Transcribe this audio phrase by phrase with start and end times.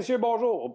[0.00, 0.72] Monsieur, bonjour, au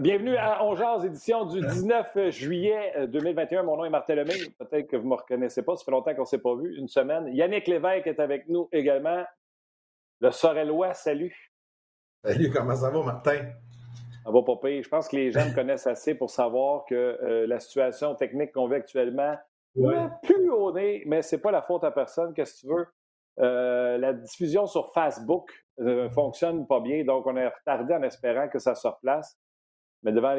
[0.00, 3.62] Bienvenue à Ongears, édition du 19 juillet 2021.
[3.62, 4.34] Mon nom est Martin Lemay.
[4.58, 5.76] Peut-être que vous ne me reconnaissez pas.
[5.76, 7.34] Ça fait longtemps qu'on ne s'est pas vu, une semaine.
[7.34, 9.24] Yannick Lévesque est avec nous également.
[10.20, 11.54] Le Sorellois, salut.
[12.22, 13.48] Salut, comment ça va, Martin?
[14.26, 14.82] Ça va pas pire.
[14.82, 18.52] Je pense que les gens me connaissent assez pour savoir que euh, la situation technique
[18.52, 19.38] qu'on vit actuellement
[19.74, 22.34] n'est plus au nez, mais c'est pas la faute à personne.
[22.34, 22.86] Qu'est-ce que tu veux?
[23.38, 25.50] Euh, la diffusion sur Facebook
[25.80, 29.38] euh, fonctionne pas bien, donc on est retardé en espérant que ça se replace.
[30.02, 30.34] Mais devant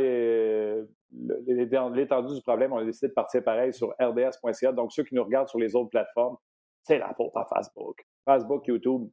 [1.93, 4.71] l'étendue du problème, on a décidé de partir pareil sur rds.ca.
[4.71, 6.37] Donc, ceux qui nous regardent sur les autres plateformes,
[6.83, 8.03] c'est la faute à Facebook.
[8.25, 9.07] Facebook, YouTube,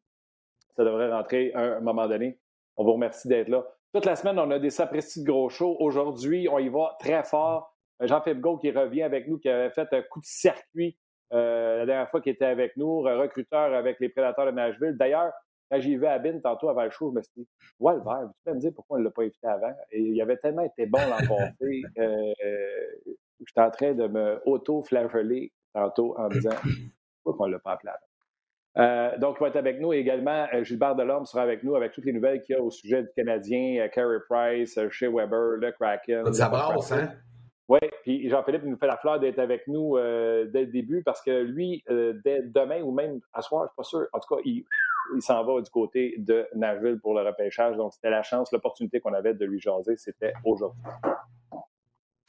[0.75, 2.38] ça devrait rentrer à un moment donné.
[2.77, 3.66] On vous remercie d'être là.
[3.93, 5.77] Toute la semaine, on a des sapristi de gros shows.
[5.80, 7.74] Aujourd'hui, on y va très fort.
[8.01, 10.97] Jean-Philippe Gault qui revient avec nous, qui avait fait un coup de circuit
[11.33, 14.97] euh, la dernière fois qu'il était avec nous, recruteur avec les Prédateurs de Nashville.
[14.97, 15.33] D'ailleurs,
[15.71, 17.49] quand j'ai vu Abin tantôt avant le show, je me suis dit,
[17.81, 19.75] ouais, le verre, tu peux me dire pourquoi on ne l'a pas évité avant?
[19.91, 21.83] Et il avait tellement été bon l'an passé.
[21.99, 22.33] Euh,
[23.47, 26.51] J'étais en train de me auto-flageller tantôt en disant,
[27.25, 28.09] pourquoi on ne l'a pas appelé avant?
[28.79, 30.47] Euh, donc, il va être avec nous également.
[30.55, 33.03] Euh, Gilbert Delorme sera avec nous avec toutes les nouvelles qu'il y a au sujet
[33.03, 36.32] du Canadien, euh, Carey Price, Shea Weber, le Kraken.
[36.32, 37.13] Ça brasse, hein?
[37.69, 41.43] Oui, puis Jean-Philippe nous fait la fleur d'être avec nous dès le début parce que
[41.43, 44.41] lui, dès demain ou même à soir, je ne suis pas sûr, en tout cas,
[44.45, 44.65] il,
[45.15, 47.77] il s'en va du côté de Nashville pour le repêchage.
[47.77, 50.83] Donc, c'était la chance, l'opportunité qu'on avait de lui jaser, c'était aujourd'hui.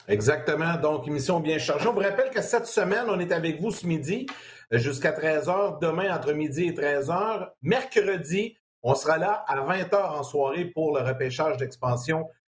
[0.08, 0.76] Exactement.
[0.76, 1.88] Donc, émission bien chargée.
[1.88, 4.26] On vous rappelle que cette semaine, on est avec vous ce midi
[4.70, 5.78] jusqu'à 13h.
[5.80, 7.50] Demain, entre midi et 13h.
[7.62, 12.39] Mercredi, on sera là à 20h en soirée pour le repêchage d'expansion euh,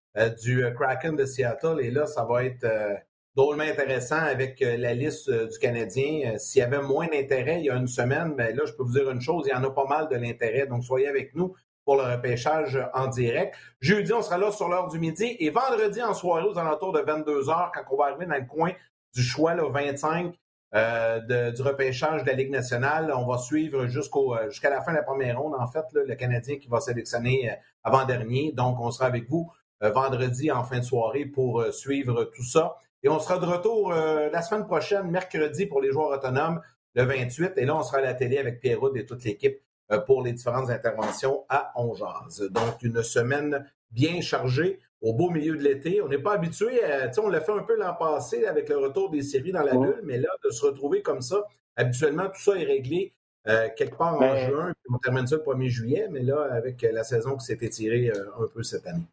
[0.41, 1.79] du euh, Kraken de Seattle.
[1.81, 2.95] Et là, ça va être euh,
[3.35, 6.37] drôlement intéressant avec la liste du Canadien.
[6.37, 8.83] S'il y avait moins d'intérêt il y a une semaine, mais ben là, je peux
[8.83, 10.67] vous dire une chose, il y en a pas mal de l'intérêt.
[10.67, 13.55] Donc, soyez avec nous pour le repêchage en direct.
[13.79, 15.35] Jeudi, on sera là sur l'heure du midi.
[15.39, 18.45] Et vendredi, en soirée, aux alentours de 22 h quand on va arriver dans le
[18.45, 18.71] coin
[19.15, 20.33] du choix, le 25,
[20.73, 23.11] euh, du repêchage de la Ligue nationale.
[23.13, 26.15] On va suivre jusqu'au euh, jusqu'à la fin de la première ronde, en fait, le
[26.15, 28.53] Canadien qui va sélectionner euh, avant-dernier.
[28.53, 32.75] Donc, on sera avec vous vendredi en fin de soirée pour suivre tout ça.
[33.03, 36.61] Et on sera de retour la semaine prochaine, mercredi, pour les joueurs autonomes,
[36.93, 37.53] le 28.
[37.57, 39.59] Et là, on sera à la télé avec Pierre et toute l'équipe
[40.05, 42.47] pour les différentes interventions à Ongeaz.
[42.51, 46.01] Donc, une semaine bien chargée au beau milieu de l'été.
[46.01, 46.81] On n'est pas habitué,
[47.17, 50.01] on l'a fait un peu l'an passé avec le retour des séries dans la bulle,
[50.03, 51.43] mais là, de se retrouver comme ça,
[51.75, 53.13] habituellement, tout ça est réglé
[53.47, 56.47] euh, quelque part en ben, juin, puis on termine ça le 1er juillet, mais là,
[56.51, 59.05] avec la saison qui s'est étirée euh, un peu cette année.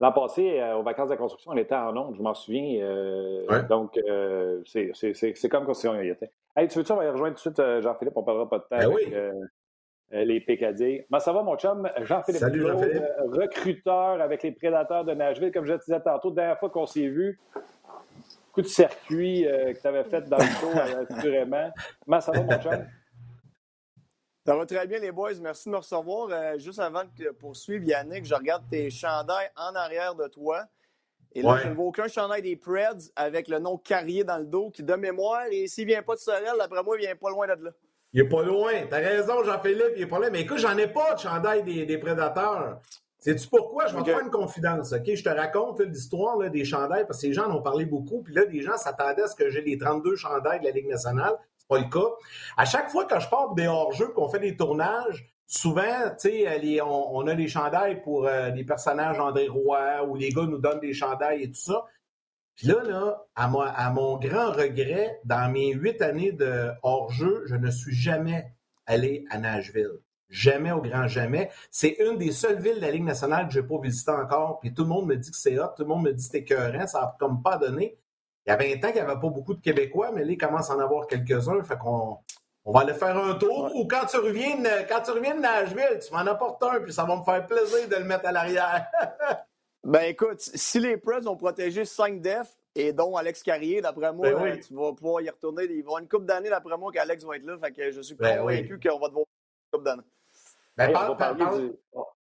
[0.00, 2.80] L'an passé, euh, aux vacances de la construction, on était en ondes, je m'en souviens.
[3.68, 3.98] Donc,
[4.64, 6.30] c'est comme quand on y était.
[6.54, 8.58] Hey, tu veux-tu, on va y rejoindre tout de suite Jean-Philippe, on ne parlera pas
[8.58, 9.12] de temps ben oui.
[10.12, 11.06] Euh, les PKD.
[11.08, 11.88] Comment ça va, mon chum?
[12.02, 15.50] Jean-Philippe euh, recruteur avec les Prédateurs de Nashville.
[15.50, 17.40] Comme je te disais tantôt, la dernière fois qu'on s'est vu,
[18.52, 20.70] coup de circuit euh, que tu avais fait dans le show,
[21.10, 21.70] assurément.
[22.04, 22.86] Comment ça va, mon chum?
[24.46, 25.32] Ça va très bien, les boys.
[25.40, 26.56] Merci de me recevoir.
[26.58, 30.64] juste avant de poursuivre, Yannick, je regarde tes chandails en arrière de toi.
[31.34, 34.44] Et là, je ne vois aucun chandail des Preds avec le nom Carrier dans le
[34.44, 37.16] dos qui, de mémoire, et s'il ne vient pas de Sorel, d'après moi, il vient
[37.16, 37.70] pas loin de là.
[38.12, 38.72] Il est pas loin.
[38.88, 40.30] T'as raison, Jean-Philippe, il est pas loin.
[40.30, 42.80] Mais écoute, j'en ai pas de chandail des, prédateurs.
[43.18, 43.88] Sais-tu pourquoi?
[43.88, 45.12] Je vais te faire une confidence, OK?
[45.12, 48.22] Je te raconte l'histoire des chandails parce que les gens en ont parlé beaucoup.
[48.22, 50.88] Puis là, des gens s'attendaient à ce que j'ai les 32 chandails de la Ligue
[50.88, 51.34] nationale.
[51.68, 52.08] Pas le cas.
[52.56, 56.80] À chaque fois que je pars des hors-jeux qu'on fait des tournages, souvent, tu sais,
[56.82, 60.80] on, a des chandails pour euh, des personnages André Roy ou les gars nous donnent
[60.80, 61.84] des chandails et tout ça.
[62.54, 67.70] Puis là, là à mon grand regret, dans mes huit années de hors-jeu, je ne
[67.70, 68.52] suis jamais
[68.86, 70.00] allé à Nashville.
[70.28, 71.50] Jamais au grand jamais.
[71.70, 74.58] C'est une des seules villes de la Ligue nationale que je n'ai pas visitée encore.
[74.60, 76.30] Puis tout le monde me dit que c'est hot, tout le monde me dit que
[76.32, 77.96] c'est écœurant, ça n'a comme pas donné.
[78.46, 80.38] Il y a 20 ans qu'il n'y avait pas beaucoup de Québécois, mais là, il
[80.38, 81.62] commence à en avoir quelques-uns.
[81.64, 82.18] Fait qu'on
[82.64, 83.70] on va aller faire un tour.
[83.74, 86.92] Ou quand tu reviens de, quand tu reviens de Nashville, tu m'en apportes un, puis
[86.92, 88.86] ça va me faire plaisir de le mettre à l'arrière.
[89.84, 94.32] Ben écoute, si les Preds ont protégé 5 defs, et dont Alex Carrier, d'après moi,
[94.32, 95.62] ben euh, tu vas pouvoir y retourner.
[95.62, 97.56] Il va y avoir une coupe d'années, d'après moi, qu'Alex va être là.
[97.56, 100.02] Fait que je suis ben convaincu qu'on va devoir une coupe d'années.
[100.76, 101.72] Ben, on va parler du...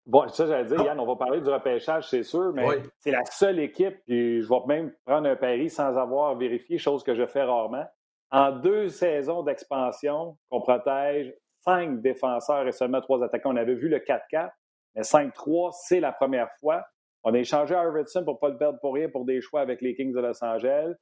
[0.05, 2.65] Bon, ça, j'allais dire, Yann, on va parler du repêchage, c'est sûr, mais
[2.99, 7.03] c'est la seule équipe, puis je vais même prendre un pari sans avoir vérifié, chose
[7.03, 7.85] que je fais rarement.
[8.29, 11.33] En deux saisons d'expansion, qu'on protège
[11.65, 13.51] cinq défenseurs et seulement trois attaquants.
[13.51, 14.51] On avait vu le 4-4,
[14.95, 16.83] mais 5-3, c'est la première fois.
[17.23, 19.81] On a échangé Arvidsson pour ne pas le perdre pour rien pour des choix avec
[19.81, 20.93] les Kings de Los Angeles.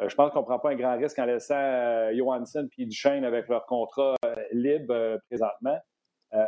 [0.00, 2.86] Euh, je pense qu'on ne prend pas un grand risque en laissant euh, Johansson et
[2.86, 5.78] Duchesne avec leur contrat euh, libre présentement.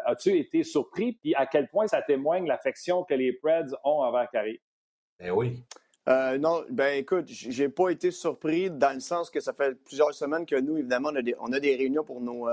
[0.04, 1.12] As-tu été surpris?
[1.12, 4.60] Puis à quel point ça témoigne l'affection que les Preds ont envers Carrie?
[5.18, 5.62] Ben oui.
[6.06, 10.46] non, ben écoute, j'ai pas été surpris dans le sens que ça fait plusieurs semaines
[10.46, 11.10] que nous, évidemment,
[11.40, 12.48] on a des, réunions pour nos,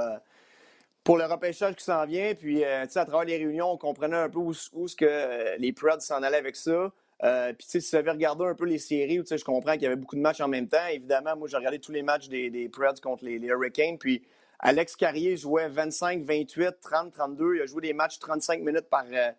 [1.03, 2.33] pour le repêchage qui s'en vient.
[2.33, 5.99] Puis, à travers les réunions, on comprenait un peu où, où ce que les Preds
[5.99, 6.91] s'en allaient avec ça.
[7.23, 9.95] Euh, puis, si vous avez regardé un peu les séries, je comprends qu'il y avait
[9.95, 10.85] beaucoup de matchs en même temps.
[10.91, 13.97] Évidemment, moi, j'ai regardé tous les matchs des, des Preds contre les, Hurricanes.
[13.97, 14.23] Puis,
[14.65, 17.55] Alex Carrier jouait 25, 28, 30, 32.
[17.55, 19.31] Il a joué des matchs 35 minutes par, euh,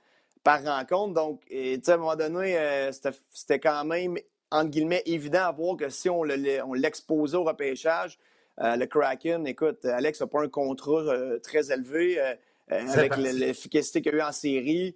[0.43, 1.15] par rencontre.
[1.15, 2.93] Donc, à un moment donné, euh,
[3.33, 4.19] c'était quand même,
[4.51, 8.19] entre guillemets, évident à voir que si on l'exposait au repêchage,
[8.59, 11.03] le Kraken, écoute, Alex n'a pas un contrat
[11.43, 12.21] très élevé
[12.69, 14.95] avec l'efficacité qu'il a eu en série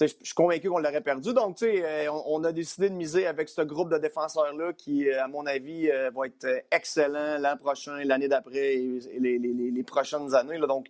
[0.00, 1.32] je suis convaincu qu'on l'aurait perdu.
[1.32, 5.28] Donc, euh, on, a décidé de miser avec ce groupe de défenseurs-là qui, euh, à
[5.28, 10.58] mon avis, euh, va être excellent l'an prochain, l'année d'après et les, prochaines années.
[10.58, 10.86] Donc,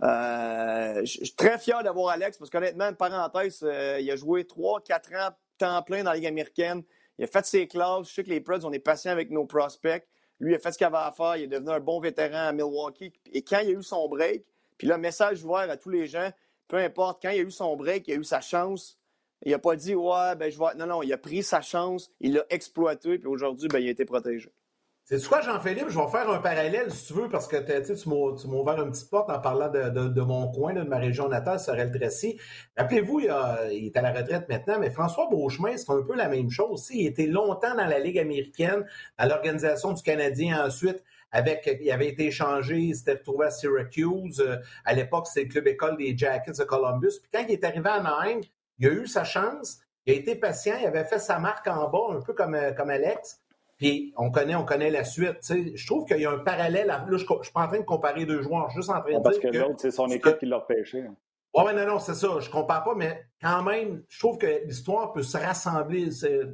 [0.00, 3.64] je suis très fier d'avoir Alex parce qu'honnêtement, parenthèse,
[4.00, 6.82] il a joué 3-4 ans temps plein dans la Ligue américaine.
[7.18, 8.08] Il a fait ses classes.
[8.08, 10.06] Je sais que les Preds, on est patient avec nos prospects.
[10.40, 11.36] Lui, il a fait ce qu'il avait à faire.
[11.36, 13.12] Il est devenu un bon vétéran à Milwaukee.
[13.32, 14.44] Et quand il a eu son break,
[14.76, 16.30] puis là, message ouvert à tous les gens,
[16.72, 18.98] peu importe, quand il a eu son break, il a eu sa chance.
[19.44, 20.72] Il n'a pas dit, ouais, ben je vois.
[20.72, 23.90] Non, non, il a pris sa chance, il l'a exploité, puis aujourd'hui, ben, il a
[23.90, 24.50] été protégé.
[25.04, 25.90] C'est quoi, Jean-Philippe?
[25.90, 29.10] Je vais faire un parallèle, si tu veux, parce que tu m'as ouvert une petite
[29.10, 32.38] porte en parlant de, mon coin, de ma région natale, Sorel-Tracy.
[32.78, 36.48] Rappelez-vous, il, est à la retraite maintenant, mais François Beauchemin, c'est un peu la même
[36.48, 36.88] chose.
[36.90, 38.86] Il était longtemps dans la Ligue américaine,
[39.18, 44.40] à l'Organisation du Canadien ensuite avec, il avait été échangé, il s'était retrouvé à Syracuse.
[44.40, 47.20] Euh, à l'époque, c'était le club école des Jackets de Columbus.
[47.20, 48.40] Puis quand il est arrivé à Anaheim,
[48.78, 51.88] il a eu sa chance, il a été patient, il avait fait sa marque en
[51.88, 53.40] bas, un peu comme, euh, comme Alex.
[53.78, 55.38] Puis on connaît, on connaît la suite.
[55.42, 56.86] je trouve qu'il y a un parallèle.
[56.86, 59.00] Là, je ne suis pas en train de comparer deux joueurs, je suis juste en
[59.00, 59.50] train de parce dire.
[59.50, 61.04] Parce que, l'autre, c'est son équipe qui l'a repêché.
[61.54, 62.28] Oui, mais non, non, c'est ça.
[62.40, 66.08] Je ne compare pas, mais quand même, je trouve que l'histoire peut se rassembler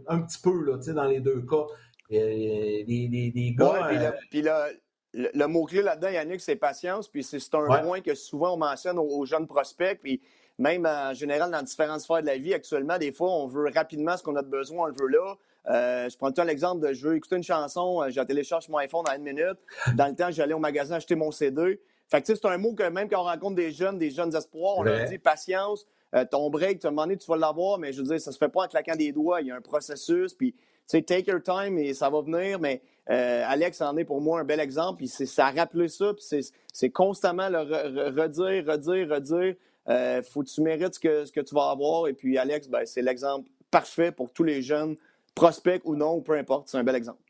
[0.09, 1.67] un petit peu là, dans les deux cas.
[2.11, 4.15] Les, gars.
[4.31, 4.73] puis, euh,
[5.13, 7.09] le, mot-clé là-dedans, Yannick, c'est patience.
[7.09, 9.99] Puis c'est un point que souvent on mentionne aux, jeunes prospects.
[10.01, 10.21] Puis
[10.59, 14.17] même en général, dans différentes sphères de la vie, actuellement, des fois, on veut rapidement
[14.17, 15.37] ce qu'on a besoin, on le veut là.
[15.69, 18.79] Euh, je prends tout l'exemple de je veux écouter une chanson, euh, je télécharge mon
[18.79, 19.59] iPhone dans une minute.
[19.97, 21.79] Dans le temps, j'allais au magasin acheter mon CD.
[22.09, 24.79] Fait que c'est un mot que même quand on rencontre des jeunes, des jeunes espoirs,
[24.79, 25.87] on leur dit patience.
[26.31, 28.49] ton break, tu as demandé, tu vas l'avoir, mais je veux dire, ça se fait
[28.49, 29.43] pas en claquant des doigts.
[29.43, 30.33] Il y a un processus.
[30.33, 30.55] Puis
[30.89, 34.41] sais, take your time et ça va venir, mais euh, Alex en est pour moi
[34.41, 34.99] un bel exemple.
[34.99, 36.43] Puis ça a rappelé ça, puis
[36.73, 37.59] c'est constamment le
[38.11, 39.55] redire, redire, redire.
[39.89, 42.09] Euh, faut que tu mérites ce que, ce que tu vas avoir.
[42.09, 44.97] Et puis Alex, ben, c'est l'exemple parfait pour tous les jeunes,
[45.35, 46.69] prospects ou non, peu importe.
[46.69, 47.21] C'est un bel exemple.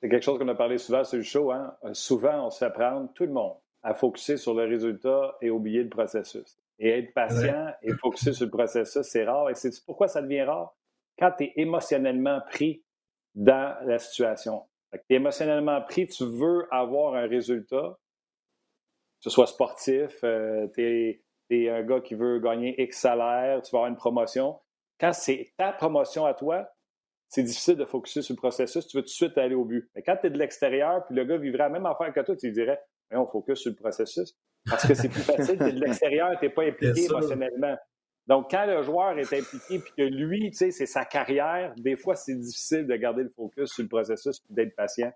[0.00, 1.50] C'est quelque chose qu'on a parlé souvent sur le show.
[1.50, 1.74] Hein?
[1.84, 5.50] Euh, souvent, on se fait prendre, tout le monde, à focuser sur le résultat et
[5.50, 6.56] oublier le processus.
[6.78, 9.50] Et être patient et focuser sur le processus, c'est rare.
[9.50, 10.74] Et c'est pourquoi ça devient rare?
[11.18, 12.82] Quand tu es émotionnellement pris
[13.38, 14.62] dans la situation.
[14.92, 17.96] Tu es émotionnellement pris, tu veux avoir un résultat,
[19.18, 23.70] que ce soit sportif, euh, tu es, un gars qui veut gagner X salaire, tu
[23.70, 24.58] vas avoir une promotion.
[25.00, 26.68] Quand c'est ta promotion à toi,
[27.28, 29.88] c'est difficile de focuser sur le processus, tu veux tout de suite aller au but.
[29.94, 32.34] Mais quand tu es de l'extérieur, puis le gars vivrait la même affaire que toi,
[32.34, 32.80] tu lui dirais,
[33.12, 34.36] on focus sur le processus.
[34.68, 37.76] Parce que c'est plus facile, tu es de l'extérieur, tu n'es pas impliqué émotionnellement.
[38.28, 41.96] Donc, quand le joueur est impliqué et que lui, tu sais, c'est sa carrière, des
[41.96, 45.10] fois, c'est difficile de garder le focus sur le processus et d'être patient.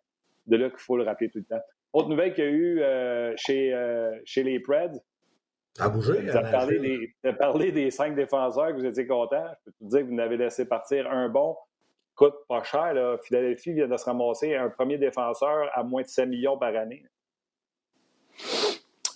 [0.46, 1.62] De là qu'il faut le rappeler tout le temps.
[1.92, 4.98] Autre nouvelle qu'il y a eu euh, chez, euh, chez les Preds.
[5.78, 6.22] À bouger.
[6.22, 9.46] Vous avez parlé des, parlé des cinq défenseurs que vous étiez contents.
[9.66, 11.54] Je peux te dire que vous n'avez laissé partir un bon.
[12.14, 12.94] Coûte pas cher.
[12.94, 13.18] Là.
[13.22, 17.04] Philadelphie vient de se ramasser un premier défenseur à moins de 7 millions par année.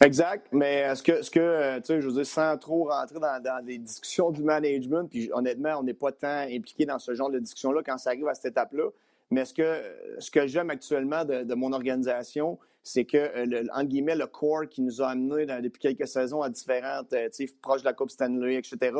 [0.05, 3.19] Exact, mais est-ce que, ce que euh, tu sais, je veux dire, sans trop rentrer
[3.19, 7.15] dans, dans des discussions du management, puis honnêtement, on n'est pas tant impliqué dans ce
[7.15, 8.91] genre de discussion-là quand ça arrive à cette étape-là,
[9.31, 9.83] mais ce que,
[10.19, 14.69] ce que j'aime actuellement de, mon organisation, c'est que, euh, le, en guillemets, le core
[14.69, 17.95] qui nous a amenés depuis quelques saisons à différentes, euh, tu sais, proches de la
[17.95, 18.95] Coupe Stanley, etc.,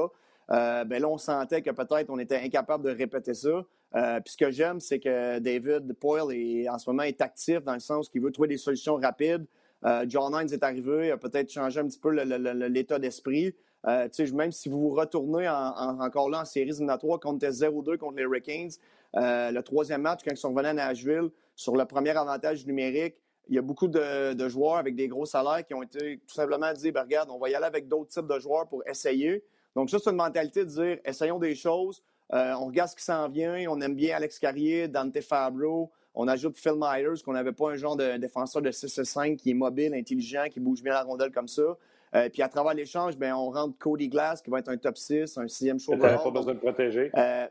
[0.49, 3.65] ben là, on sentait que peut-être on était incapable de répéter ça.
[3.93, 7.75] puis ce que j'aime, c'est que David Poyle, est, en ce moment, est actif dans
[7.75, 9.45] le sens qu'il veut trouver des solutions rapides.
[9.87, 13.55] Euh, John Hines est arrivé, a peut-être changé un petit peu l'état d'esprit.
[13.87, 18.71] Euh, même si vous retournez encore là en série éliminatoire contre 0-2 contre les Hurricanes,
[19.14, 23.14] euh, le troisième match, quand ils sont revenus à Nashville, sur le premier avantage numérique,
[23.49, 26.73] il y a beaucoup de, joueurs avec des gros salaires qui ont été tout simplement
[26.73, 29.45] dit ben, regarde, on va y aller avec d'autres types de joueurs pour essayer.
[29.76, 33.28] Donc, ça, c'est une mentalité de dire essayons des choses, on regarde ce qui s'en
[33.28, 37.71] vient, on aime bien Alex Carrier, Dante Fabro, on ajoute Phil Myers, qu'on n'avait pas
[37.71, 41.31] un genre de défenseur de 6-5 qui est mobile, intelligent, qui bouge bien la rondelle
[41.31, 41.77] comme ça.
[42.15, 44.97] Euh, puis à travers l'échange, ben, on rentre Cody Glass, qui va être un top
[44.97, 45.97] 6, un sixième choix.
[45.99, 47.11] pas besoin de protéger.
[47.15, 47.47] Euh,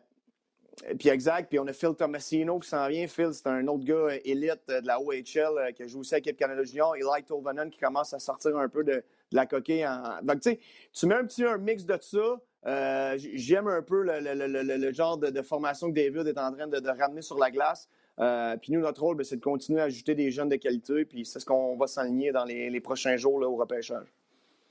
[0.97, 1.49] puis exact.
[1.49, 3.07] Puis on a Phil Tomasino qui s'en vient.
[3.07, 6.35] Phil, c'est un autre gars élite de la OHL qui a joué aussi à l'équipe
[6.35, 6.95] Canada Junior.
[6.95, 9.85] Eli Tolvanen qui commence à sortir un peu de, la coquille.
[9.85, 10.21] En...
[10.23, 10.59] Donc, tu sais,
[10.91, 13.15] tu mets un petit un mix de ça.
[13.17, 17.37] J'aime un peu le, genre de, formation que David est en train de, ramener sur
[17.37, 17.87] la glace.
[18.17, 21.05] Puis nous, notre rôle, ben, c'est de continuer à ajouter des jeunes de qualité.
[21.05, 24.07] Puis c'est ce qu'on va s'aligner dans les, prochains jours au repêchage.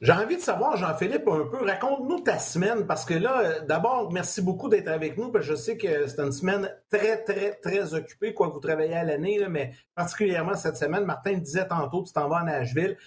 [0.01, 4.13] J'ai envie de savoir, Jean-Philippe, un peu, raconte-nous ta semaine, parce que là, euh, d'abord,
[4.13, 7.53] merci beaucoup d'être avec nous, parce que je sais que c'est une semaine très, très,
[7.53, 12.13] très occupée, quoi, vous travaillez à l'année, mais particulièrement cette semaine, Martin disait tantôt, tu
[12.13, 12.99] t'en vas à Nashville,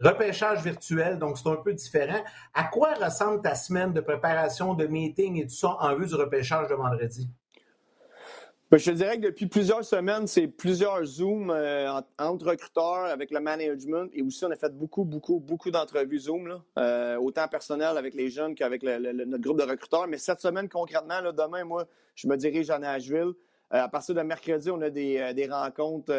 [0.00, 2.24] repêchage virtuel, donc c'est un peu différent.
[2.54, 6.14] À quoi ressemble ta semaine de préparation, de meeting et tout ça en vue du
[6.14, 7.28] repêchage de vendredi?
[8.70, 13.32] Ben, je te dirais que depuis plusieurs semaines, c'est plusieurs Zooms euh, entre recruteurs avec
[13.32, 17.98] le management et aussi on a fait beaucoup, beaucoup, beaucoup d'entrevues Zoom, euh, autant personnel
[17.98, 20.06] avec les jeunes qu'avec notre groupe de recruteurs.
[20.06, 23.32] Mais cette semaine, concrètement, demain, moi, je me dirige à Nashville.
[23.72, 26.14] Euh, à partir de mercredi, on a des, des rencontres,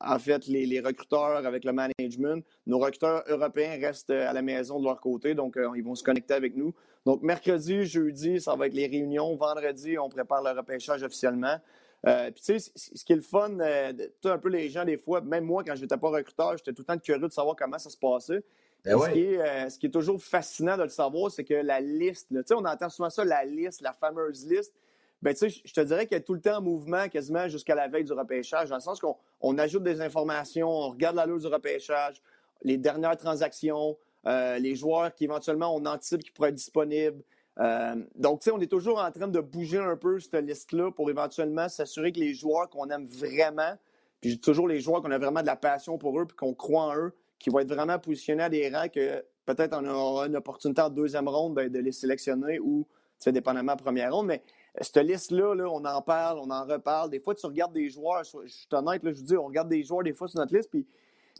[0.00, 2.44] en fait, les, les, recruteurs avec le management.
[2.68, 6.34] Nos recruteurs européens restent à la maison de leur côté, donc ils vont se connecter
[6.34, 6.72] avec nous.
[7.06, 9.36] Donc, mercredi, jeudi, ça va être les réunions.
[9.36, 11.56] Vendredi, on prépare le repêchage officiellement.
[12.04, 13.92] Euh, puis, tu sais, ce qui est le fun, euh,
[14.24, 16.82] un peu les gens, des fois, même moi, quand je n'étais pas recruteur, j'étais tout
[16.82, 18.42] le temps curieux de savoir comment ça se passait.
[18.84, 21.54] Ben ce, qui est, euh, ce, qui est, toujours fascinant de le savoir, c'est que
[21.54, 24.74] la liste, tu sais, on entend souvent ça, la liste, la fameuse liste.
[25.22, 27.76] Ben, tu sais, je te dirais qu'elle est tout le temps en mouvement quasiment jusqu'à
[27.76, 31.46] la veille du repêchage, dans le sens qu'on ajoute des informations, on regarde la liste
[31.46, 32.20] du repêchage,
[32.62, 33.96] les dernières transactions,
[34.26, 37.22] euh, les joueurs qui éventuellement on anticipe qui pourraient être disponibles.
[37.58, 40.90] Euh, donc, tu sais, on est toujours en train de bouger un peu cette liste-là
[40.90, 43.72] pour éventuellement s'assurer que les joueurs qu'on aime vraiment,
[44.20, 46.82] puis toujours les joueurs qu'on a vraiment de la passion pour eux, puis qu'on croit
[46.82, 50.36] en eux, qui vont être vraiment positionnés à des rangs que peut-être on aura une
[50.36, 52.86] opportunité en deuxième ronde ben, de les sélectionner ou,
[53.18, 54.26] tu dépendamment de première ronde.
[54.26, 54.42] Mais
[54.80, 57.10] cette liste-là, là, on en parle, on en reparle.
[57.10, 59.68] Des fois, tu regardes des joueurs, je suis honnête, là, je vous dis, on regarde
[59.68, 60.86] des joueurs des fois sur notre liste, puis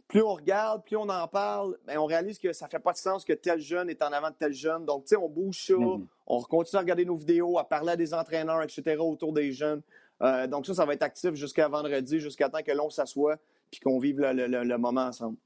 [0.07, 2.93] plus on regarde, plus on en parle, ben, on réalise que ça ne fait pas
[2.93, 4.85] de sens que tel jeune est en avant de tel jeune.
[4.85, 6.05] Donc, tu sais, on bouge ça, mm-hmm.
[6.27, 9.81] on continue à regarder nos vidéos, à parler à des entraîneurs, etc., autour des jeunes.
[10.21, 13.37] Euh, donc, ça, ça va être actif jusqu'à vendredi, jusqu'à temps que l'on s'assoie
[13.69, 15.37] puis qu'on vive le, moment ensemble.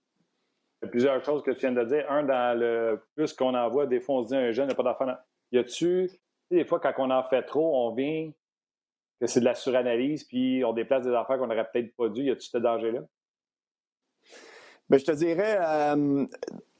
[0.82, 2.10] Il y a plusieurs choses que tu viens de dire.
[2.10, 4.84] Un, dans le plus qu'on envoie, des fois, on se dit un jeune n'a pas
[4.84, 5.08] d'enfant.
[5.52, 6.10] Y a-tu,
[6.50, 8.32] des fois, quand on en fait trop, on vient
[9.20, 12.24] que c'est de la suranalyse, puis on déplace des affaires qu'on n'aurait peut-être pas dû.
[12.24, 13.02] Y a-tu ce danger-là?
[14.92, 16.26] Bien, je te dirais, euh,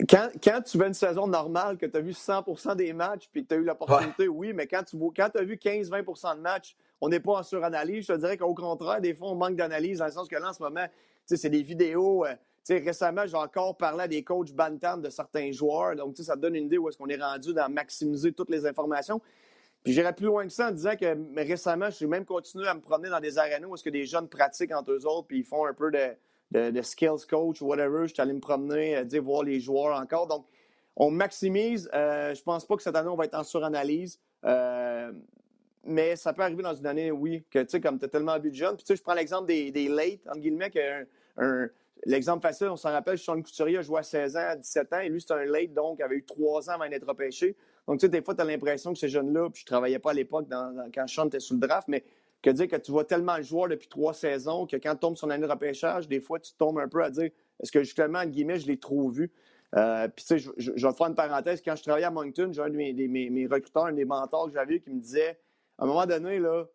[0.10, 3.48] quand, tu veux une saison normale, que tu as vu 100% des matchs puis que
[3.48, 7.08] tu as eu l'opportunité, oui, mais quand tu quand as vu 15-20% de matchs, on
[7.08, 8.08] n'est pas en suranalyse.
[8.08, 10.50] Je te dirais qu'au contraire, des fois, on manque d'analyse dans le sens que là,
[10.50, 10.86] en ce moment,
[11.26, 12.26] c'est des vidéos.
[12.26, 12.36] Euh,
[12.68, 15.96] récemment, j'ai encore parlé à des coachs bantam de certains joueurs.
[15.96, 18.66] Donc, ça te donne une idée où est-ce qu'on est rendu dans maximiser toutes les
[18.66, 19.22] informations.
[19.86, 22.74] Puis j'irai plus loin que ça en disant que récemment, je suis même continué à
[22.74, 25.40] me promener dans des arénas où est-ce que des jeunes pratiquent entre eux autres puis
[25.40, 26.14] ils font un peu de
[26.52, 28.08] de, skills coach ou whatever.
[28.08, 30.28] Je suis allé me promener, euh, dire, voir les joueurs encore.
[30.28, 30.46] Donc,
[30.96, 31.90] on maximise.
[31.94, 34.20] Euh, je pense pas que cette année, on va être en suranalyse.
[34.46, 35.12] Euh,
[35.84, 38.38] mais ça peut arriver dans une année, oui, que tu sais, comme tu as tellement
[38.40, 38.76] vu de jeunes.
[38.76, 40.72] Puis tu sais, je prends l'exemple des, des late, entre guillemets,
[42.06, 45.00] l'exemple facile, on s'en rappelle, Sean Couturier a joué à 16 ans, à 17 ans,
[45.00, 47.56] et lui, c'est un late, donc, avait eu 3 ans avant d'être repêché.
[47.88, 50.12] Donc, tu sais, des fois, tu as l'impression que ces jeunes-là, puis je travaillais pas
[50.12, 50.48] à l'époque
[50.94, 52.04] quand Sean était sous le draft, mais
[52.42, 55.34] que dire que tu vois tellement le joueur depuis trois saisons que quand sur une
[55.34, 57.30] année de repêchage, des fois, tu tombes un peu à dire
[57.62, 59.32] est-ce que justement, en guillemets, je l'ai trop vu?
[59.76, 61.62] Euh, puis, tu sais, je, vais faire une parenthèse.
[61.64, 64.80] Quand je travaillais à Moncton, j'ai un de mes, recruteurs, un des mentors que j'avais
[64.80, 65.40] qui me disait
[65.78, 66.66] à un moment donné, là,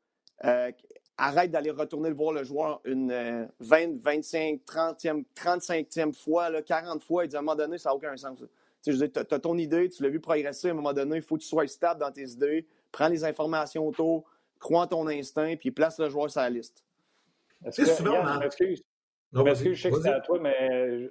[0.44, 0.70] euh,
[1.18, 7.02] arrête d'aller retourner le voir le joueur une 20, 25, 30e, 35e fois, là, 40
[7.02, 7.24] fois.
[7.24, 8.42] Il dit à un moment donné, ça n'a aucun sens.
[8.82, 10.68] Tu sais, tu as, ton idée, tu l'as vu progresser.
[10.68, 12.66] À un moment donné, il faut que tu sois stable dans tes idées.
[12.92, 14.24] Prends les informations autour
[14.58, 16.84] crois en ton instinct, puis place le joueur sur la liste.
[17.70, 18.82] C'est souvent, Yann, excuse.
[19.32, 21.10] je sais que c'est à toi, mais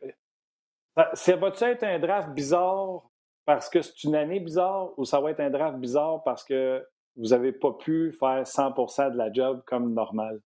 [1.13, 3.09] ça va-tu être un draft bizarre
[3.45, 6.85] parce que c'est une année bizarre ou ça va être un draft bizarre parce que
[7.15, 8.71] vous n'avez pas pu faire 100
[9.11, 10.41] de la job comme normal?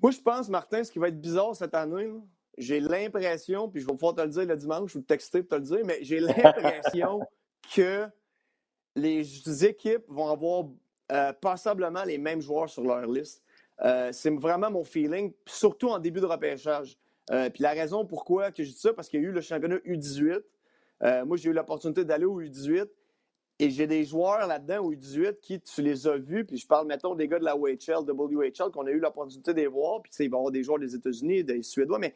[0.00, 2.12] Moi, je pense, Martin, ce qui va être bizarre cette année,
[2.58, 5.50] j'ai l'impression, puis je vais pouvoir te le dire le dimanche ou te texter pour
[5.50, 7.20] te le dire, mais j'ai l'impression
[7.74, 8.06] que
[8.94, 10.64] les équipes vont avoir
[11.12, 13.42] euh, passablement les mêmes joueurs sur leur liste.
[13.82, 16.96] Euh, c'est vraiment mon feeling, surtout en début de repêchage.
[17.30, 19.40] Euh, puis la raison pourquoi que je dis ça, parce qu'il y a eu le
[19.40, 20.42] championnat U18.
[21.24, 22.88] moi, j'ai eu l'opportunité d'aller au U18
[23.60, 26.86] et j'ai des joueurs là-dedans au U18 qui, tu les as vus, puis je parle,
[26.86, 30.12] mettons, des gars de la OHL, WHL, qu'on a eu l'opportunité de les voir, puis
[30.18, 32.14] il va y avoir des joueurs des États-Unis, des Suédois, mais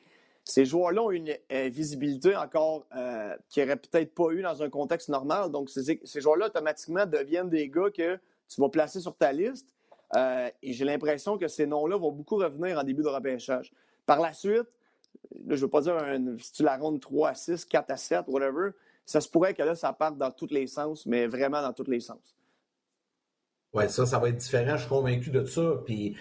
[0.49, 5.11] ces joueurs-là ont une visibilité encore euh, qu'ils n'auraient peut-être pas eu dans un contexte
[5.11, 5.50] normal.
[5.50, 8.18] Donc, ces, joueurs-là, automatiquement, deviennent des gars que
[8.49, 9.67] tu vas placer sur ta liste.
[10.17, 13.73] Euh, et j'ai l'impression que ces noms-là vont beaucoup revenir en début de repêchage.
[14.07, 14.67] Par la suite,
[15.49, 15.97] je ne veux pas dire
[16.38, 18.71] si tu la rondes 3 à 6, 4 à 7, whatever,
[19.05, 21.90] ça se pourrait que là, ça parte dans tous les sens, mais vraiment dans tous
[21.90, 22.37] les sens.
[23.75, 25.75] Oui, ça, ça va être différent, je suis convaincu de ça.
[25.85, 26.17] Puis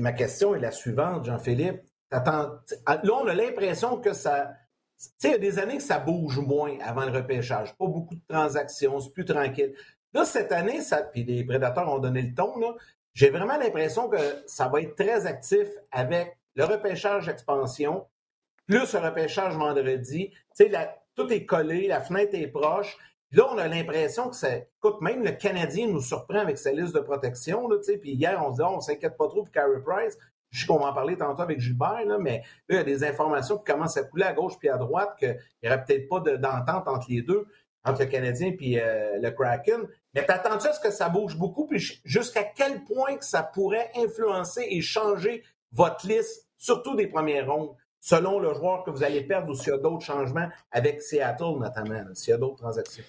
[0.00, 1.82] ma question est la suivante, Jean-Philippe.
[2.10, 4.52] Là, on a l'impression que ça.
[4.98, 7.74] Tu sais, il y a des années que ça bouge moins avant le repêchage.
[7.76, 9.74] Pas beaucoup de transactions, c'est plus tranquille.
[10.12, 12.74] Là, cette année, ça, puis les prédateurs ont donné le ton, là,
[13.14, 18.06] j'ai vraiment l'impression que ça va être très actif avec le repêchage expansion,
[18.66, 20.30] plus le repêchage vendredi.
[20.56, 22.96] Tu sais, tout est collé, la fenêtre est proche.
[23.32, 24.56] là, on a l'impression que ça.
[24.56, 27.68] Écoute, même le Canadien nous surprend avec sa liste de protection.
[27.68, 30.18] Là, puis hier, on se dit, oh, on s'inquiète pas trop pour Carey Price.
[30.50, 33.04] Je qu'on va en parler tantôt avec Gilbert, là, mais là, il y a des
[33.04, 36.18] informations qui commencent à couler à gauche puis à droite qu'il n'y aurait peut-être pas
[36.18, 37.46] d'entente entre les deux,
[37.84, 39.86] entre le Canadien et euh, le Kraken.
[40.14, 41.66] Mais t'attends-tu à ce que ça bouge beaucoup?
[41.66, 47.52] Puis jusqu'à quel point que ça pourrait influencer et changer votre liste, surtout des premières
[47.52, 51.02] rondes, selon le joueur que vous allez perdre ou s'il y a d'autres changements avec
[51.02, 53.04] Seattle notamment, s'il y a d'autres transactions?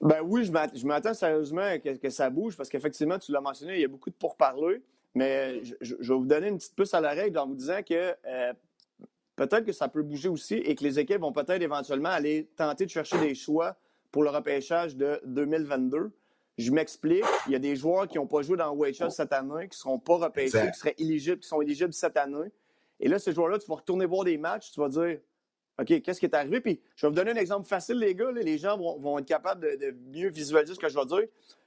[0.00, 3.80] Ben oui, je m'attends sérieusement que, que, ça bouge parce qu'effectivement, tu l'as mentionné, il
[3.82, 4.82] y a beaucoup de pourparlers.
[5.14, 8.14] Mais je, vais vous donner une petite puce à la règle en vous disant que
[8.26, 8.52] euh,
[9.36, 12.86] peut-être que ça peut bouger aussi et que les équipes vont peut-être éventuellement aller tenter
[12.86, 13.76] de chercher des choix
[14.10, 16.10] pour le repêchage de 2022.
[16.58, 17.24] Je m'explique.
[17.46, 19.80] Il y a des joueurs qui n'ont pas joué dans WHL cette année, qui ne
[19.80, 22.50] seront pas repêchés, qui seraient éligibles, qui sont éligibles cette année.
[22.98, 25.18] Et là, ces joueurs-là, tu vas retourner voir des matchs, tu vas dire
[25.80, 26.60] OK, qu'est-ce qui est arrivé?
[26.60, 28.30] Puis je vais vous donner un exemple facile, les gars.
[28.32, 31.24] les gens vont, être capables de, de, mieux visualiser ce que je vais dire.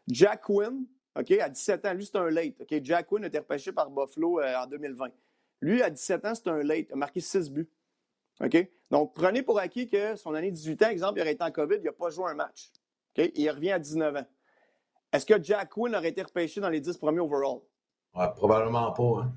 [0.08, 0.86] Jack Quinn,
[1.18, 2.62] OK, à 17 ans, lui, c'est un late.
[2.62, 5.08] OK, Jack Quinn a été repêché par Buffalo euh, en 2020.
[5.62, 6.88] Lui, à 17 ans, c'est un late.
[6.90, 7.70] Il a marqué 6 buts.
[8.42, 8.68] OK?
[8.92, 11.78] Donc, prenez pour acquis que son année 18 ans, exemple, il aurait été en COVID,
[11.78, 12.72] il n'a pas joué un match.
[13.18, 13.32] OK?
[13.36, 14.26] Il revient à 19 ans.
[15.12, 17.60] Est-ce que Jack Quinn aurait été repêché dans les 10 premiers overall?
[18.16, 19.22] Ouais, probablement pas.
[19.22, 19.34] Hein?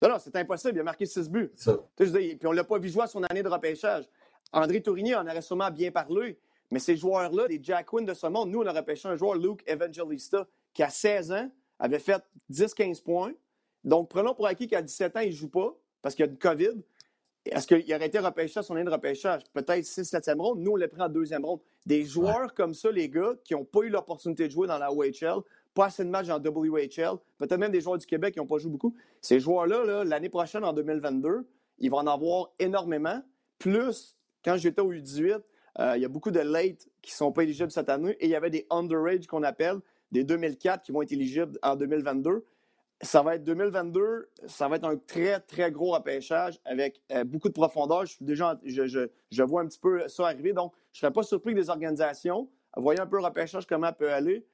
[0.00, 0.76] Non, non, c'est impossible.
[0.76, 1.52] Il a marqué 6 buts.
[1.56, 1.76] Ça.
[1.96, 4.04] puis on ne l'a pas vu jouer à son année de repêchage.
[4.52, 6.38] André Tourigny en aurait sûrement bien parlé,
[6.70, 9.34] mais ces joueurs-là, les Jack Quinn de ce monde, nous, on a repêché un joueur,
[9.34, 13.32] Luke Evangelista, qui, à 16 ans, avait fait 10-15 points.
[13.84, 16.30] Donc, prenons pour acquis qu'à 17 ans, il ne joue pas parce qu'il y a
[16.30, 16.82] du COVID.
[17.44, 19.42] Est-ce qu'il aurait été repêché à son année de repêchage?
[19.52, 20.60] Peut-être 6-7e ronde.
[20.60, 21.60] Nous, on l'a pris en deuxième ronde.
[21.86, 24.92] Des joueurs comme ça, les gars, qui n'ont pas eu l'opportunité de jouer dans la
[24.92, 25.40] OHL,
[25.74, 28.58] pas assez de matchs en WHL, peut-être même des joueurs du Québec qui n'ont pas
[28.58, 28.94] joué beaucoup.
[29.20, 31.48] Ces joueurs-là, l'année prochaine, en 2022,
[31.78, 33.22] ils vont en avoir énormément.
[33.58, 35.40] Plus, quand j'étais au U18,
[35.80, 38.26] euh, il y a beaucoup de late qui ne sont pas éligibles cette année et
[38.26, 39.78] il y avait des underage qu'on appelle,
[40.10, 42.44] des 2004 qui vont être éligibles en 2022.
[43.00, 47.48] Ça va être 2022, ça va être un très, très gros repêchage avec euh, beaucoup
[47.48, 48.06] de profondeur.
[48.06, 50.52] Je, déjà, je, vois un petit peu ça arriver.
[50.52, 53.86] Donc, je ne serais pas surpris que les organisations, voyant un peu le repêchage, comment
[53.86, 54.44] ça peut aller,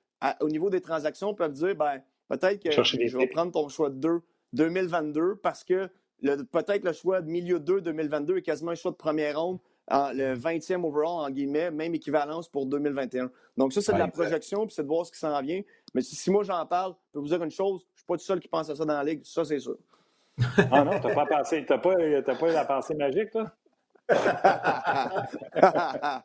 [0.41, 3.97] au niveau des transactions, peuvent dire ben, peut-être que je vais prendre ton choix de
[3.97, 4.21] 2
[4.53, 5.89] 2022 parce que
[6.23, 9.59] peut-être le choix de milieu 2 2022 est quasiment un choix de première ronde
[9.91, 13.31] le 20e overall, en guillemets, même équivalence pour 2021.
[13.57, 15.63] Donc, ça, c'est de la projection, puis c'est de voir ce qui s'en vient.
[15.95, 18.41] Mais si, moi j'en parle, je peux vous dire une chose, suis pas le seul
[18.41, 19.77] qui pense à ça dans la ligue, ça, c'est sûr.
[20.71, 21.95] ah non, tu n'as pas, pensé, pas, pas
[22.49, 23.51] la pensée magique, toi?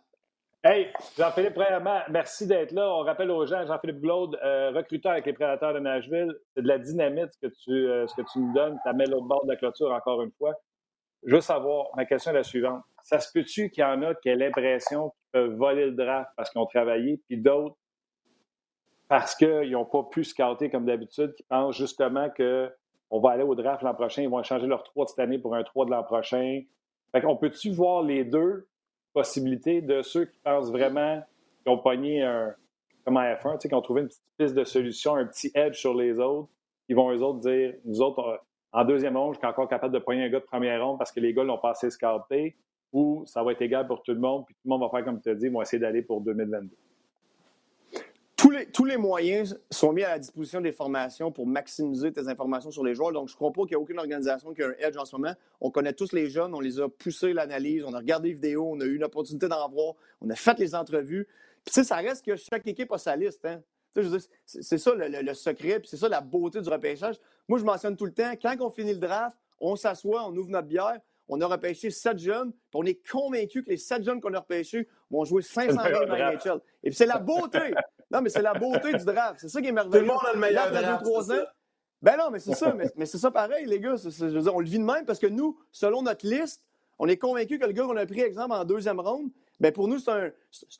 [0.63, 0.87] hey,
[1.17, 2.89] Jean-Philippe, premièrement, merci d'être là.
[2.89, 6.35] On rappelle aux gens, Jean-Philippe Glaude, euh, recruteur avec les Prédateurs de Nashville.
[6.55, 8.77] C'est de la dynamite ce que tu, euh, ce que tu nous donnes.
[8.83, 10.55] Tu amènes l'autre bord de la clôture encore une fois.
[11.23, 12.83] Je veux savoir, ma question est la suivante.
[13.03, 16.31] Ça se peut-tu qu'il y en a qui aient l'impression qu'ils peuvent voler le draft
[16.35, 17.77] parce qu'ils ont travaillé, puis d'autres
[19.09, 23.55] parce qu'ils n'ont pas pu scouter comme d'habitude, qui pensent justement qu'on va aller au
[23.55, 25.91] draft l'an prochain, ils vont changer leur 3 de cette année pour un 3 de
[25.91, 26.61] l'an prochain.
[27.11, 28.67] Fait qu'on peut-tu voir les deux
[29.11, 31.21] possibilités de ceux qui pensent vraiment
[31.63, 32.53] qu'ils ont pogné un,
[33.03, 35.95] comme un F1, qui ont trouvé une petite piste de solution, un petit edge sur
[35.95, 36.49] les autres,
[36.87, 39.99] ils vont eux autres dire, nous autres, en deuxième ronde, je suis encore capable de
[39.99, 42.55] pogner un gars de première ronde parce que les gars l'ont pas assez scouté,
[42.93, 45.03] ou ça va être égal pour tout le monde, puis tout le monde va faire
[45.03, 46.77] comme tu as dit, ils vont essayer d'aller pour 2022.
[48.49, 52.27] Tous les, tous les moyens sont mis à la disposition des formations pour maximiser tes
[52.29, 53.11] informations sur les joueurs.
[53.11, 55.05] Donc, je ne crois pas qu'il n'y a aucune organisation qui a un edge en
[55.05, 55.35] ce moment.
[55.61, 58.67] On connaît tous les jeunes, on les a poussés l'analyse, on a regardé les vidéos,
[58.67, 61.27] on a eu l'opportunité d'en voir, on a fait les entrevues.
[61.63, 63.45] Puis, tu sais, ça reste que chaque équipe a sa liste.
[63.45, 63.61] Hein?
[64.45, 67.17] C'est ça le, secret, puis c'est ça la beauté du repêchage.
[67.47, 70.49] Moi, je mentionne tout le temps, quand on finit le draft, on s'assoit, on ouvre
[70.49, 74.19] notre bière, on a repêché sept jeunes, puis on est convaincu que les sept jeunes
[74.19, 76.15] qu'on a repêchés vont jouer 500 games dans
[76.55, 76.61] NHL.
[76.83, 77.59] Et puis c'est la beauté.
[78.11, 79.39] non, mais c'est la beauté du draft.
[79.39, 80.05] C'est ça qui est merveilleux.
[80.05, 81.03] Tout le monde a le meilleur draft.
[81.03, 81.45] Deux, ans,
[82.01, 82.73] ben non, mais c'est ça.
[82.73, 83.95] Mais, c'est ça pareil, les gars.
[84.53, 86.63] on le vit de même parce que nous, selon notre liste,
[86.97, 89.87] on est convaincu que le gars qu'on a pris, exemple, en deuxième ronde, ben pour
[89.87, 90.31] nous, c'est un,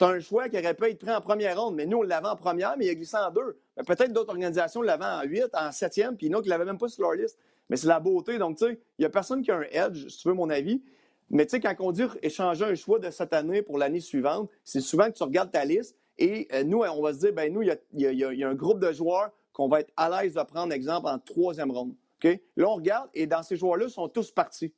[0.01, 1.75] un, choix qui aurait pu être pris en première ronde.
[1.75, 3.59] Mais nous, on l'avait en première, mais il a glissé en deux.
[3.75, 6.77] Ben, peut-être d'autres organisations l'avaient en huit, en septième, puis nous, qui ne l'avaient même
[6.77, 7.37] pas sur leur liste.
[7.69, 8.37] Mais c'est la beauté.
[8.37, 10.49] Donc, tu sais, il n'y a personne qui a un edge, si tu veux mon
[10.49, 10.81] avis.
[11.29, 14.49] Mais tu sais, quand on dit échanger un choix de cette année pour l'année suivante,
[14.63, 17.51] c'est souvent que tu regardes ta liste et euh, nous, on va se dire, ben
[17.51, 20.73] nous, il y, a, un groupe de joueurs qu'on va être à l'aise de prendre,
[20.73, 21.95] exemple, en troisième ronde.
[22.23, 24.73] Là, on regarde et dans ces joueurs-là, ils sont tous partis.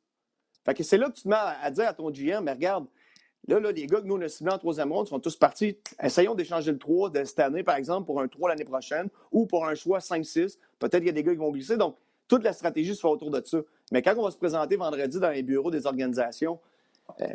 [0.64, 2.86] Fait que c'est là que tu te mets à, dire à ton GM, mais regarde,
[3.48, 5.76] là, les gars que nous, on a ciblés en troisième ronde sont tous partis.
[6.02, 9.48] Essayons d'échanger le 3 de cette année, par exemple, pour un 3 l'année prochaine ou
[9.48, 10.60] pour un choix 5-6.
[10.78, 11.78] Peut-être qu'il y a des gars qui vont glisser.
[11.78, 13.58] Donc, toute la stratégie se fait autour de ça.
[13.92, 16.60] Mais quand on va se présenter vendredi dans les bureaux des organisations,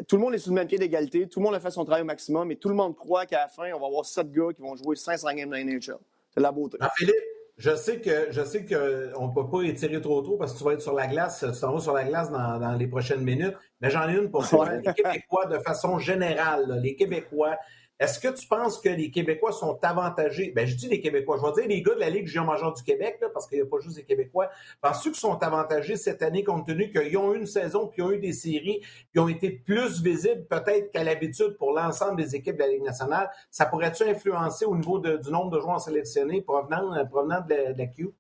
[0.08, 1.84] tout le monde est sur le même pied d'égalité, tout le monde a fait son
[1.84, 4.30] travail au maximum et tout le monde croit qu'à la fin, on va avoir sept
[4.32, 5.98] gars qui vont jouer 500 games dans NHL.
[6.30, 6.76] C'est la beauté.
[6.80, 7.14] Ah, Philippe,
[7.56, 10.64] je sais que je sais qu'on ne peut pas étirer trop trop parce que tu
[10.64, 13.54] vas être sur la glace, tu t'en vas sur la glace dans, les prochaines minutes.
[13.80, 14.68] Mais j'en ai une pour toi.
[14.74, 17.56] Les Québécois, de façon générale, les Québécois,
[17.98, 20.52] est-ce que tu penses que les Québécois sont avantagés?
[20.54, 22.82] Ben, je dis les Québécois, je vais dire les gars de la Ligue Major du
[22.82, 24.50] Québec, parce qu'il n'y a pas juste les Québécois.
[24.82, 28.04] Penses-tu qu'ils sont avantagés cette année compte tenu qu'ils ont eu une saison, puis ils
[28.04, 28.82] ont eu des séries,
[29.12, 32.82] qui ont été plus visibles peut-être qu'à l'habitude pour l'ensemble des équipes de la Ligue
[32.82, 33.30] nationale?
[33.50, 38.10] Ça pourrait-tu influencer au niveau du nombre de joueurs sélectionnés provenant, provenant de, la, Q?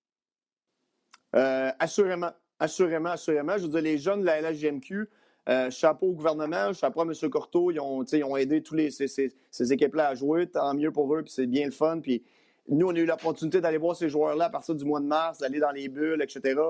[1.34, 2.30] Euh, assurément.
[2.58, 3.58] Assurément, assurément.
[3.58, 5.10] Je veux dire, les jeunes de la LHGMQ,
[5.48, 7.30] euh, chapeau au gouvernement, chapeau à M.
[7.30, 7.70] Corteau.
[7.70, 10.48] Ils ont, ils ont aidé tous les, ces, équipes-là à jouer.
[10.48, 12.00] Tant mieux pour eux, puis c'est bien le fun.
[12.00, 12.24] Puis
[12.68, 15.38] nous, on a eu l'opportunité d'aller voir ces joueurs-là à partir du mois de mars,
[15.38, 16.60] d'aller dans les bulles, etc.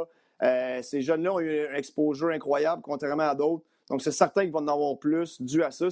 [0.42, 3.64] Euh, ces jeunes-là ont eu un exposure incroyable, contrairement à d'autres.
[3.88, 5.86] Donc, c'est certain qu'ils vont en avoir plus dû à ça.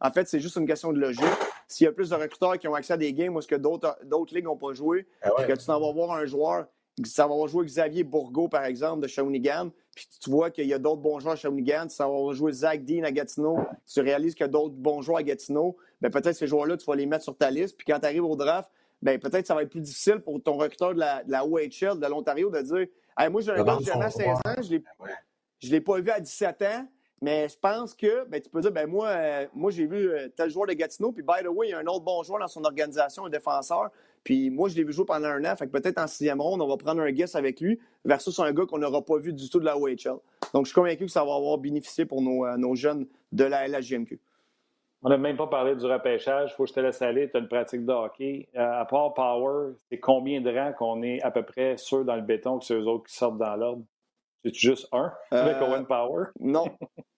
[0.00, 1.24] En fait, c'est juste une question de logique.
[1.66, 3.56] S'il y a plus de recruteurs qui ont accès à des games où ce que
[3.56, 6.66] d'autres ligues n'ont pas joué, ah que tu t'en vas voir un joueur,
[7.04, 10.78] ça va jouer Xavier Bourgault, par exemple, de Shawinigan, puis tu vois qu'il y a
[10.78, 14.44] d'autres bons joueurs à Shawinigan, ça va jouer Zach Dean à Gatineau, tu réalises qu'il
[14.44, 17.24] y a d'autres bons joueurs à Gatineau, bien, peut-être ces joueurs-là, tu vas les mettre
[17.24, 18.70] sur ta liste, puis quand tu arrives au draft,
[19.02, 21.98] bien, peut-être ça va être plus difficile pour ton recruteur de la, de la OHL,
[21.98, 22.86] de l'Ontario, de dire
[23.30, 26.62] Moi, j'ai un gars qui a 16 ans, je ne l'ai pas vu à 17
[26.62, 26.86] ans,
[27.22, 30.28] mais je pense que ben, tu peux dire, ben moi, euh, moi j'ai vu euh,
[30.34, 32.40] tel joueur de Gatineau, puis by the way, il y a un autre bon joueur
[32.40, 33.90] dans son organisation, un défenseur.
[34.24, 35.56] Puis moi, je l'ai vu jouer pendant un an.
[35.56, 38.52] Fait que peut-être en sixième ronde, on va prendre un guess avec lui versus un
[38.52, 40.18] gars qu'on n'aura pas vu du tout de la OHL.
[40.52, 43.44] Donc, je suis convaincu que ça va avoir bénéficié pour nos, euh, nos jeunes de
[43.44, 44.20] la LHGMQ.
[45.02, 46.50] On n'a même pas parlé du repêchage.
[46.52, 47.30] Il faut que je te laisse aller.
[47.30, 48.48] Tu as une pratique de hockey.
[48.54, 52.16] Euh, à part Power, c'est combien de rangs qu'on est à peu près sûr dans
[52.16, 53.82] le béton que c'est eux autres qui sortent dans l'ordre?
[54.44, 56.26] C'est juste un avec euh, Owen Power?
[56.38, 56.66] Non.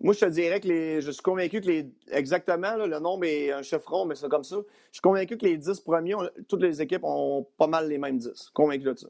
[0.00, 1.90] Moi, je te dirais que les, je suis convaincu que les.
[2.10, 4.56] Exactement, le nombre est un chiffron, mais c'est comme ça.
[4.56, 6.14] Je suis convaincu que les 10 premiers,
[6.48, 8.50] toutes les équipes ont pas mal les mêmes 10.
[8.52, 9.08] Convaincu de ça.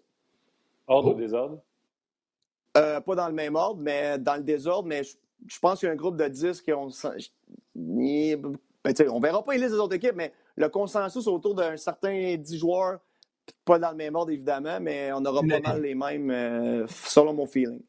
[0.87, 1.15] Ordre ou oh.
[1.15, 1.61] désordre?
[2.77, 4.89] Euh, pas dans le même ordre, mais dans le désordre.
[4.89, 6.89] Mais je, pense qu'il y a un groupe de 10 qui ont.
[7.75, 12.37] Ben, on verra pas les listes des autres équipes, mais le consensus autour d'un certain
[12.37, 13.01] 10 joueurs,
[13.65, 17.35] pas dans le même ordre évidemment, mais on aura pas mal les mêmes, euh, selon
[17.35, 17.81] mon feeling.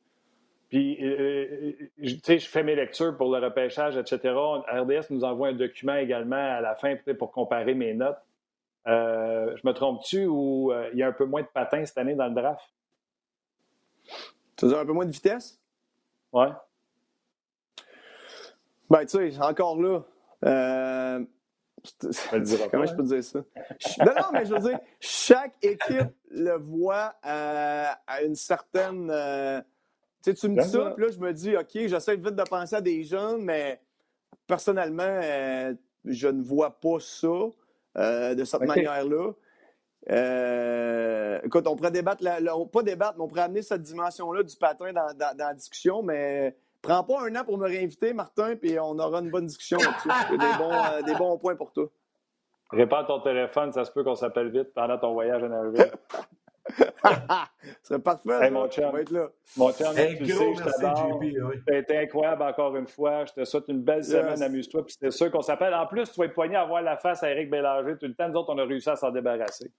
[0.69, 4.35] Puis, euh, euh, tu sais, je fais mes lectures pour le repêchage, etc.
[4.35, 8.19] RDS nous envoie un document également à la fin pour comparer mes notes.
[8.85, 12.15] Euh, je me trompe-tu ou il y a un peu moins de patins cette année
[12.15, 12.65] dans le draft?
[14.57, 15.59] Tu veux dire un peu moins de vitesse?
[16.33, 16.49] Ouais.
[18.89, 20.03] Ben, tu sais, encore là.
[22.71, 23.39] Comment je peux dire ça?
[23.99, 29.09] non, non, mais je veux dire, chaque équipe le voit à une certaine
[30.31, 32.81] tu me dis ça, puis là, je me dis, OK, j'essaie vite de penser à
[32.81, 33.79] des jeunes, mais
[34.47, 35.73] personnellement, euh,
[36.05, 37.27] je ne vois pas ça
[37.97, 39.31] euh, de cette manière-là.
[40.09, 42.23] Euh, écoute, on pourrait débattre,
[42.71, 47.03] pas débattre, mais on pourrait amener cette dimension-là du patin dans, la discussion, mais prends
[47.03, 50.37] pas un an pour me réinviter, Martin, puis on aura une bonne discussion là-dessus.
[50.37, 51.89] des, bons, des bons points pour toi.
[52.71, 55.91] Répare ton téléphone, ça se peut qu'on s'appelle vite pendant ton voyage en Norvège.
[57.83, 58.49] C'est parfait.
[58.49, 59.29] mon chum, va être là.
[59.55, 61.21] Mon chum, tu sais, je t'adore.
[61.67, 63.25] été incroyable encore une fois.
[63.25, 64.41] Je te souhaite une belle semaine.
[64.41, 64.85] Amuse-toi.
[64.85, 65.73] Puis c'est sûr qu'on s'appelle.
[65.73, 67.97] En plus, tu vas être poigné à voir la face à Eric Bélanger.
[67.97, 69.71] Tout le temps, nous autres, on a réussi à s'en débarrasser.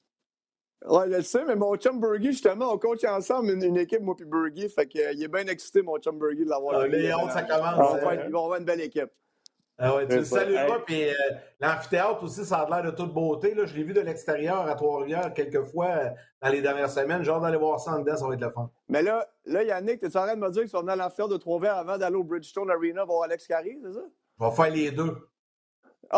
[0.86, 4.14] Oui, je le sais, mais mon chum Burgie, justement, on coach ensemble une, équipe, moi
[4.16, 4.68] puis Burgie.
[4.68, 6.80] Fait qu'il est bien excité, mon chum Burgie, de l'avoir.
[6.80, 7.96] Ah, les ça commence.
[8.24, 9.10] Ils vont avoir une belle équipe.
[9.80, 10.80] Ah ouais, tu le salueras.
[10.80, 11.12] Puis euh,
[11.60, 13.54] l'amphithéâtre aussi, ça a l'air de toute beauté.
[13.54, 13.64] Là.
[13.64, 16.10] Je l'ai vu de l'extérieur à Trois-Rivières quelques fois euh,
[16.42, 17.22] dans les dernières semaines.
[17.22, 18.68] Genre d'aller voir ça en dedans, ça va être le fun.
[18.88, 20.94] Mais là, là Yannick, tu es en train de me dire que tu vas venir
[20.94, 24.00] à l'amphithéâtre de Trois-Rivières avant d'aller au Bridgestone Arena voir Alex Carey, c'est ça?
[24.40, 25.16] Je vais faire les deux.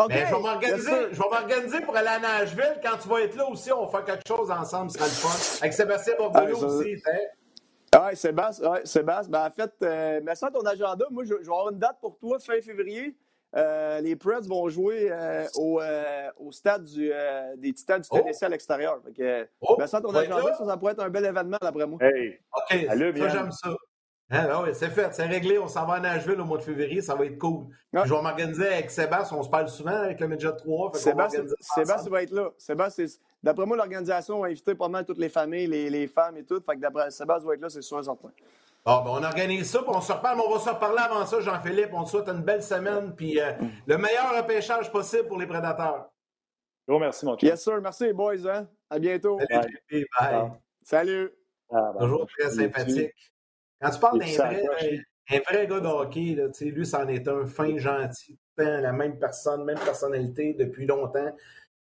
[0.09, 2.79] Mais je vais m'organiser, je vais m'organiser pour aller à Nashville.
[2.81, 5.11] Quand tu vas être là aussi, on va faire quelque chose ensemble, ce sera le
[5.11, 5.57] fun.
[5.61, 6.95] Avec Sébastien Bordelot ah, aussi.
[6.95, 8.71] Oui, Sébastien.
[8.71, 9.31] Ouais, Sébastien.
[9.31, 11.05] Ben, en fait, euh, mets ça ton agenda.
[11.11, 13.17] Moi, je, je, vais avoir une date pour toi fin février.
[13.55, 18.07] Euh, les Preds vont jouer euh, au, euh, au, stade du, euh, des Titans du
[18.09, 18.17] oh.
[18.17, 18.45] Tennessee oh.
[18.45, 19.01] à l'extérieur.
[19.59, 20.55] Oh, ça ton agenda.
[20.57, 21.99] Ça, ça, pourrait être un bel événement, d'après moi.
[22.01, 22.39] Hey.
[22.55, 23.75] OK, Allô, ça, j'aime ça.
[24.33, 25.59] Hein, oui, c'est fait, c'est réglé.
[25.59, 27.65] On s'en va à Nashville au mois de février, ça va être cool.
[27.91, 28.01] Ouais.
[28.05, 30.93] Je vais m'organiser avec Sébastien, on se parle souvent avec le Midget 3.
[30.93, 32.51] Sébastien, Sébastien va être là.
[32.57, 33.05] Sébastien,
[33.43, 36.61] d'après moi, l'organisation va inviter pas mal toutes les familles, les, les femmes et tout.
[36.65, 38.29] Fait que d'après Sébastien va être là, c'est sûr et certain.
[38.83, 41.25] Bon, ben on organise ça, puis on se reparle, mais on va se reparler avant
[41.25, 41.91] ça, Jean-Philippe.
[41.93, 43.53] On te souhaite une belle semaine, puis euh,
[43.85, 46.09] le meilleur repêchage possible pour les prédateurs.
[46.87, 47.47] Gros merci, mon chum.
[47.47, 47.79] Yes, sir.
[47.79, 48.47] Merci, les boys.
[48.47, 48.67] Hein?
[48.89, 49.39] À bientôt.
[49.49, 49.81] Salut.
[49.91, 50.07] Bye.
[50.19, 50.51] Bye.
[50.81, 51.31] Salut.
[51.71, 53.13] Ah, Toujours très sympathique.
[53.79, 54.63] Quand tu parles d'un vrai,
[55.29, 59.63] un vrai gars de hockey, là, lui, c'en est un fin, gentil, la même personne,
[59.63, 61.35] même personnalité depuis longtemps.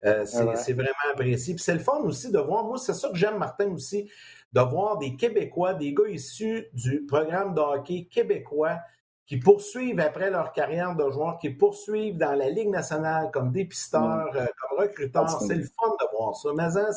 [0.05, 1.55] Euh, c'est vraiment apprécié.
[1.55, 4.11] Puis c'est le fun aussi de voir, moi, c'est ça que j'aime, Martin, aussi,
[4.57, 8.79] de voir des Québécois, des gars issus du programme de hockey québécois
[9.27, 14.31] qui poursuivent après leur carrière de joueur, qui poursuivent dans la Ligue nationale comme dépisteurs,
[14.35, 15.29] euh, comme recruteurs.
[15.43, 16.51] C'est le fun de voir ça.
[16.57, 16.91] Mais hein,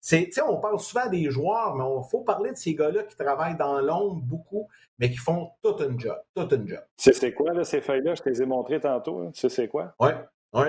[0.00, 3.58] c'est on parle souvent des joueurs, mais il faut parler de ces gars-là qui travaillent
[3.58, 4.66] dans l'ombre beaucoup,
[4.98, 6.16] mais qui font tout un job.
[6.34, 6.80] Tout un job.
[6.96, 8.14] C'est quoi, là, ces feuilles-là?
[8.14, 9.18] Je te les ai montrées tantôt.
[9.18, 9.32] Hein.
[9.34, 9.94] Tu sais, c'est quoi?
[10.00, 10.12] Oui,
[10.54, 10.68] oui.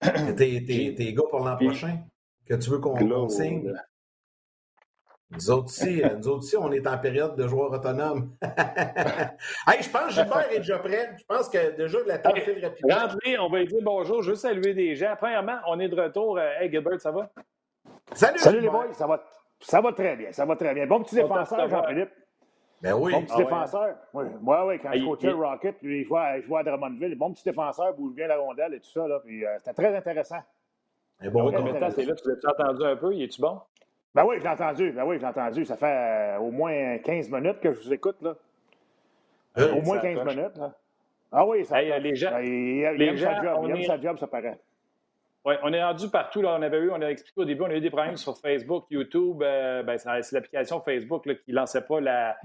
[0.36, 1.98] tes, gars pour l'an prochain
[2.46, 3.74] que tu veux qu'on signe?
[5.32, 8.30] Nous autres, aussi, nous autres aussi, on est en période de joueurs autonomes.
[8.42, 11.16] hey, je pense que Gilbert est déjà prêt.
[11.18, 12.94] Je pense que déjà la temps file rapidement.
[12.94, 15.14] Rentrez, on va lui dire bonjour, juste saluer des gens.
[15.16, 16.38] Premièrement, on est de retour.
[16.38, 17.30] Hey, Gilbert, ça va?
[18.12, 18.38] Salut!
[18.38, 19.22] Salut les boys, ça va,
[19.60, 20.86] ça va très bien, ça va très bien.
[20.86, 22.10] Bon petit défenseur, Jean-Philippe.
[22.82, 23.12] Ben oui.
[23.12, 23.94] Bon petit ah défenseur.
[24.12, 27.14] Oui, moi, oui, quand je coachais le Rocket, lui, il jouait, il jouait à Drummondville.
[27.14, 29.06] Bon petit défenseur, bouge bien la rondelle et tout ça.
[29.06, 30.40] Là, puis, euh, c'était très intéressant.
[31.22, 31.56] Et bon, ouais,
[31.94, 33.60] c'est là, tu l'as entendu un peu, il est-tu bon?
[34.14, 34.92] Ben oui, je l'ai entendu.
[34.92, 35.64] Ben oui, je l'ai entendu.
[35.64, 38.34] Ça fait euh, au moins 15 minutes que je vous écoute, là.
[39.58, 40.74] Euh, au moins 15 minutes, là.
[41.30, 41.82] Ah oui, ça.
[41.82, 43.60] Hey, les gens, ben, il, il, les aime gens, sa job.
[43.64, 43.84] Il aime est...
[43.84, 44.60] sa job, ça paraît.
[45.44, 46.42] Oui, on est rendu partout.
[46.42, 46.56] Là.
[46.58, 48.84] On avait eu, on a expliqué au début, on a eu des problèmes sur Facebook,
[48.90, 49.42] YouTube.
[49.42, 52.36] Euh, ben, c'est l'application Facebook là, qui ne lançait pas la,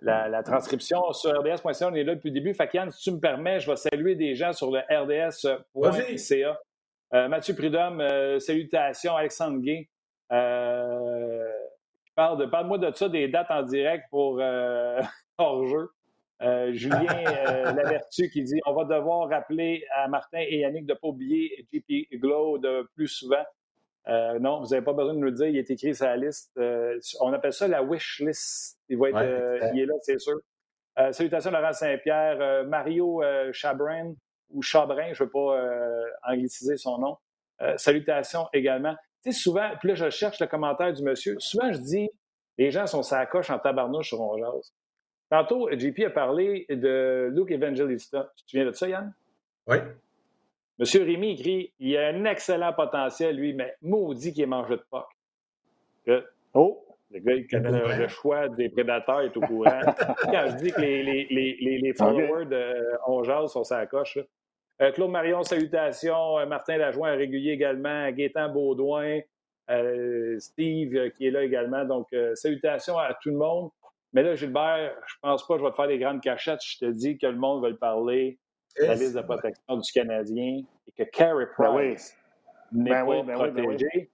[0.00, 1.12] la, la, transcription.
[1.12, 2.54] Sur RDS.ca, on est là depuis le début.
[2.54, 6.60] Fait si tu me permets, je vais saluer des gens sur le RDS.ca.
[7.12, 9.16] Euh, Mathieu Prudhomme, euh, salutations.
[9.16, 9.88] Alexandre Gay.
[10.32, 11.50] Euh,
[12.14, 15.00] parle de, parle-moi de ça, des dates en direct pour euh,
[15.38, 15.90] hors-jeu.
[16.42, 20.94] Euh, Julien euh, Lavertu qui dit on va devoir rappeler à Martin et Yannick de
[20.94, 23.44] ne pas oublier JP Glow de plus souvent.
[24.08, 26.16] Euh, non, vous n'avez pas besoin de nous le dire, il est écrit sur la
[26.16, 26.58] liste.
[27.20, 28.78] On appelle ça la wish list.
[28.88, 30.38] Il, va être, ouais, il est là, c'est sûr.
[31.12, 34.14] salutations Laurent Saint-Pierre, Mario Chabrin
[34.48, 37.18] ou Chabrin, je ne veux pas angliciser son nom.
[37.76, 38.96] salutations également.
[39.22, 41.36] Tu sais, souvent, puis là, je cherche le commentaire du monsieur.
[41.38, 42.10] Souvent, je dis
[42.58, 44.74] les gens sont sacoches en tabarnouche sur Ronjaz.
[45.30, 48.32] Tantôt, JP a parlé de Luke Evangelista.
[48.36, 49.14] Tu te souviens de ça, Yann?
[49.66, 49.76] Oui.
[50.78, 54.84] Monsieur Rémy écrit il a un excellent potentiel, lui, mais maudit qu'il est mangé de
[54.90, 56.24] POC.
[56.54, 59.80] Oh, le gars, il connaît le, le, choix des prédateurs, est au courant.
[60.22, 64.28] Quand je dis que les, les, les, les followers de On sont sa coche, euh,
[64.94, 66.38] Claude Marion, salutations.
[66.38, 68.10] Euh, Martin Lajoie, régulier également.
[68.10, 69.20] Gaétan Baudouin.
[69.70, 71.84] Euh, Steve, euh, qui est là également.
[71.84, 73.70] Donc, euh, salutations à tout le monde.
[74.12, 76.60] Mais là, Gilbert, je pense pas que je vais te faire des grandes cachettes.
[76.64, 78.38] Je te dis que le monde va le parler
[78.80, 82.16] de la liste de protection du Canadien et que Carey ben Price
[82.72, 83.88] n'est ben pas oui, ben protégé.
[83.94, 84.08] Oui,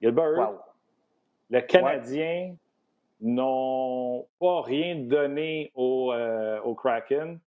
[0.00, 0.58] Gilbert, wow.
[1.50, 2.56] le Canadien ouais.
[3.20, 7.38] n'ont pas rien donné au, euh, au Kraken.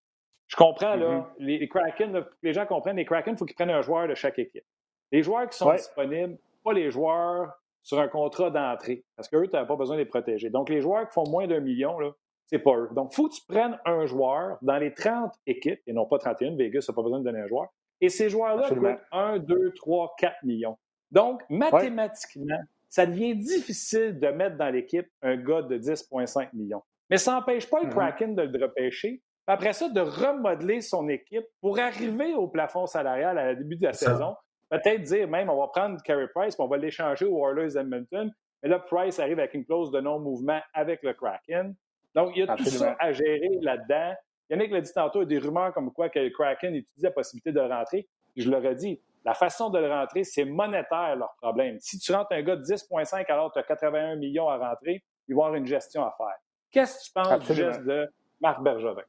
[0.59, 1.25] Je comprends, là, mm -hmm.
[1.38, 4.09] les, les, Kraken, là, les gens comprennent, les Kraken, il faut qu'ils prennent un joueur
[4.09, 4.64] de chaque équipe.
[5.12, 5.77] Les joueurs qui sont ouais.
[5.77, 10.01] disponibles, pas les joueurs sur un contrat d'entrée, parce qu'eux, tu n'as pas besoin de
[10.01, 10.51] les protéger.
[10.51, 12.11] Donc, les joueurs qui font moins d'un million, là,
[12.47, 12.88] c'est pas eux.
[12.92, 16.18] Donc, il faut que tu prennes un joueur dans les 30 équipes, et non pas
[16.18, 17.68] 31, Vegas n'a pas besoin de donner un joueur,
[18.01, 20.77] et ces joueurs-là coûtent 1, 2, 3, 4 millions.
[21.12, 22.62] Donc, mathématiquement, ouais.
[22.88, 26.83] ça devient difficile de mettre dans l'équipe un gars de 10,5 millions.
[27.11, 28.51] Mais ça n'empêche pas le Kraken mm -hmm.
[28.51, 29.23] de le repêcher.
[29.50, 33.84] Après ça, de remodeler son équipe pour arriver au plafond salarial à la début de
[33.84, 34.37] la saison.
[34.68, 38.30] Peut-être dire même, on va prendre Carey Price, puis on va l'échanger aux Oilers Edmonton.
[38.62, 41.74] Mais là, Price arrive avec une clause de non-mouvement avec le Kraken.
[42.14, 42.72] Donc, il y a Absolument.
[42.72, 44.14] tout ça à gérer là-dedans.
[44.50, 47.02] Yannick l'a dit tantôt, il y a des rumeurs comme quoi que le Kraken étudie
[47.02, 48.06] la possibilité de rentrer.
[48.37, 51.78] je leur ai dit, la façon de le rentrer, c'est monétaire leur problème.
[51.80, 55.34] Si tu rentres un gars de 10,5 alors tu as 81 millions à rentrer, ils
[55.34, 56.37] vont avoir une gestion à faire.
[56.70, 57.68] Qu'est-ce que tu penses Absolument.
[57.68, 59.02] du geste de Marc Bergevin?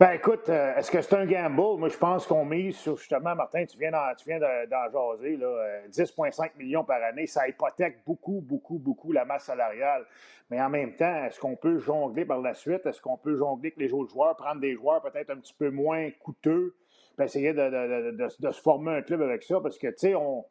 [0.00, 1.78] Ben écoute, euh, est-ce que c'est un gamble?
[1.78, 6.84] Moi, je pense qu'on mise sur justement, Martin, tu viens d'en, jaser, 10,5 euh, millions
[6.84, 7.26] par année.
[7.26, 10.06] Ça hypothèque beaucoup, beaucoup, beaucoup la masse salariale.
[10.50, 12.86] Mais en même temps, est-ce qu'on peut jongler par la suite?
[12.86, 15.68] Est-ce qu'on peut jongler avec les autres joueurs, prendre des joueurs peut-être un petit peu
[15.68, 16.74] moins coûteux,
[17.18, 19.60] puis essayer de, de, se former un club avec ça?
[19.60, 20.46] Parce que, tu sais, on.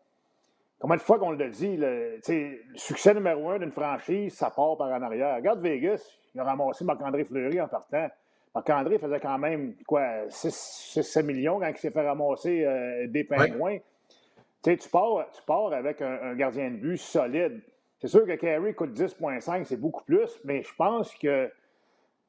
[0.78, 4.78] Combien de fois qu'on le dit, le, le succès numéro un d'une franchise, ça part
[4.78, 5.38] par en arrière.
[5.38, 8.10] Regarde Vegas, il a ramassé Marc-André Fleury en partant.
[8.56, 13.78] Marc-André faisait quand même, quoi, 6-7 millions quand il s'est fait ramasser euh, des pingouins.
[13.78, 17.62] Tu sais, tu pars, tu pars avec un, gardien de but solide.
[18.00, 21.52] C'est sûr que Carey coûte 10,5, c'est beaucoup plus, mais je pense que.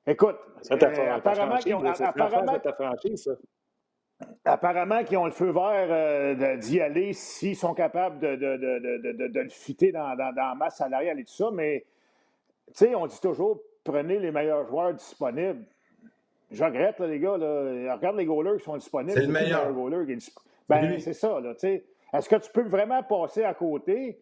[0.06, 0.36] Écoute,
[0.70, 1.84] euh, apparemment qu'ils ont.
[1.84, 2.58] Apparemment,
[4.44, 9.40] apparemment qu'ils ont le feu vert euh, d'y aller s'ils sont capables de, de, de,
[9.40, 11.84] le fitter dans, dans, dans, la masse salariale et tout ça, mais
[12.68, 15.64] tu sais, on dit toujours prenez les meilleurs joueurs disponibles.
[16.50, 17.36] Je regrette, les gars.
[17.36, 17.94] Là.
[17.96, 19.12] Regarde les goalers qui sont disponibles.
[19.12, 19.72] C'est le meilleur.
[19.72, 20.18] goaler
[20.68, 21.40] Ben, c'est ça.
[21.40, 24.20] Là, Est-ce que tu peux vraiment passer à côté?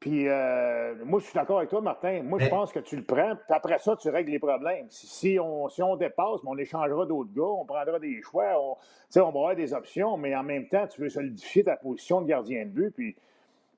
[0.00, 2.22] Puis, euh, moi, je suis d'accord avec toi, Martin.
[2.24, 3.36] Moi, je pense que tu le prends.
[3.36, 4.86] Puis après ça, tu règles les problèmes.
[4.90, 8.76] Si, on, si on dépasse, on échangera d'autres gars, on prendra des choix, on,
[9.16, 12.26] on va avoir des options, mais en même temps, tu veux solidifier ta position de
[12.26, 12.90] gardien de but.
[12.90, 13.16] Puis,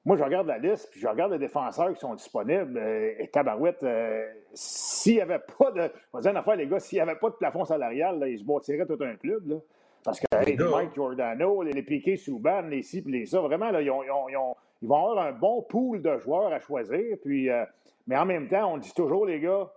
[0.07, 2.79] moi, je regarde la liste, puis je regarde les défenseurs qui sont disponibles.
[2.79, 5.91] Euh, et Tabarouette, euh, s'il n'y avait pas de.
[6.13, 8.29] On va dire une affaire, les gars, s'il n'y avait pas de plafond salarial, là,
[8.29, 9.49] ils se bâtiraient tout un club.
[9.49, 9.57] Là.
[10.05, 13.73] Parce que les Mike Giordano, les, les Piquet Souban, les ci, puis les ça, vraiment,
[13.73, 17.17] là, ils, ont, ils, ont, ils, vont avoir un bon pool de joueurs à choisir.
[17.25, 17.65] Puis, euh,
[18.07, 19.69] mais en même temps, on dit toujours, les gars,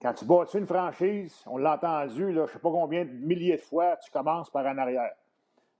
[0.00, 3.56] quand tu bâtis une franchise, on l'a entendu, je ne sais pas combien de milliers
[3.56, 5.10] de fois, tu commences par en arrière.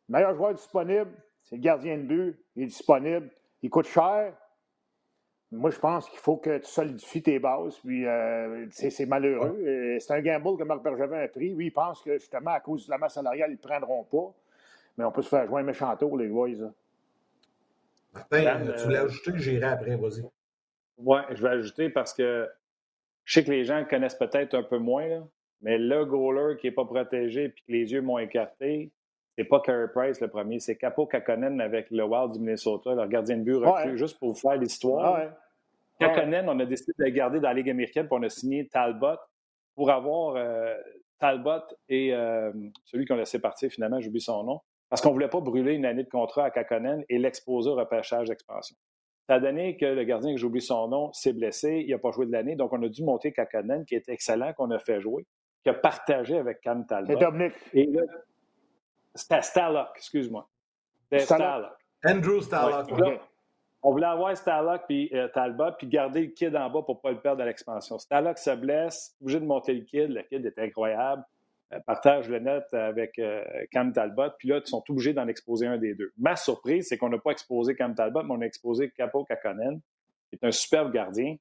[0.08, 1.12] Le meilleur joueur disponible,
[1.44, 3.30] c'est le gardien de but, il est disponible
[3.62, 4.34] il coûte cher.
[5.50, 7.78] Moi, je pense qu'il faut que tu solidifies tes bases.
[7.84, 9.58] Puis, euh, c'est malheureux.
[9.66, 11.52] Euh, c'est un gamble que Marc Bergevin a pris.
[11.52, 14.34] Oui, il pense que justement, à cause de la masse salariale, ils ne prendront pas.
[14.96, 16.72] Mais on peut se faire jouer un méchant tour, les boys.
[18.14, 20.24] Martin, euh, tu voulais ajouter, j'irai après, vas-y.
[20.98, 22.48] Oui, je vais ajouter parce que
[23.24, 25.26] je sais que les gens connaissent peut-être un peu moins,
[25.62, 28.90] mais le goaler qui n'est pas protégé et que les yeux m'ont écarté,
[29.36, 33.08] c'est pas Carey Price le premier, c'est Capo Kakonen avec le Wild du Minnesota, leur
[33.08, 35.14] gardien de but recul, juste pour vous faire l'histoire.
[35.14, 35.28] Ouais.
[35.98, 38.68] Kakonen, on a décidé de le garder dans la Ligue américaine, puis on a signé
[38.68, 39.18] Talbot
[39.74, 40.74] pour avoir euh,
[41.18, 42.52] Talbot et euh,
[42.84, 45.74] celui qu'on a laissé partir finalement, j'oublie son nom, parce qu'on ne voulait pas brûler
[45.74, 48.76] une année de contrat à Kakonen et l'exposer au repêchage d'expansion.
[49.28, 52.10] Ça a donné que le gardien, que j'oublie son nom, s'est blessé, il n'a pas
[52.10, 55.00] joué de l'année, donc on a dû monter Kakonen, qui est excellent, qu'on a fait
[55.00, 55.24] jouer,
[55.62, 57.12] qui a partagé avec Cam Talbot.
[57.72, 58.02] Et là,
[59.14, 60.48] c'était Starlock, excuse-moi.
[61.10, 61.76] C'était Starlock.
[62.04, 63.20] Andrew Starlock.
[63.84, 67.00] On voulait avoir Starlock puis euh, Talbot, puis garder le kid en bas pour ne
[67.00, 67.98] pas le perdre à l'expansion.
[67.98, 70.08] Starlock se blesse, obligé de monter le kid.
[70.10, 71.24] Le kid est incroyable.
[71.72, 75.66] Euh, partage le net avec euh, Cam Talbot, puis là, ils sont obligés d'en exposer
[75.66, 76.12] un des deux.
[76.16, 79.80] Ma surprise, c'est qu'on n'a pas exposé Cam Talbot, mais on a exposé Capo Kakonen,
[80.30, 81.36] qui est un superbe gardien.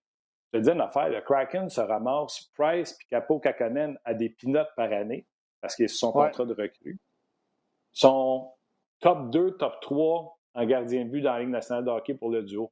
[0.51, 4.29] Je te dis une affaire, le Kraken se ramasse Price puis Capo Kakonen à des
[4.29, 5.25] pinottes par année
[5.61, 6.97] parce qu'il est son contrat de recrue
[7.93, 8.51] sont
[8.99, 12.29] top 2, top 3 en gardien de but dans la Ligue nationale de hockey pour
[12.29, 12.71] le duo.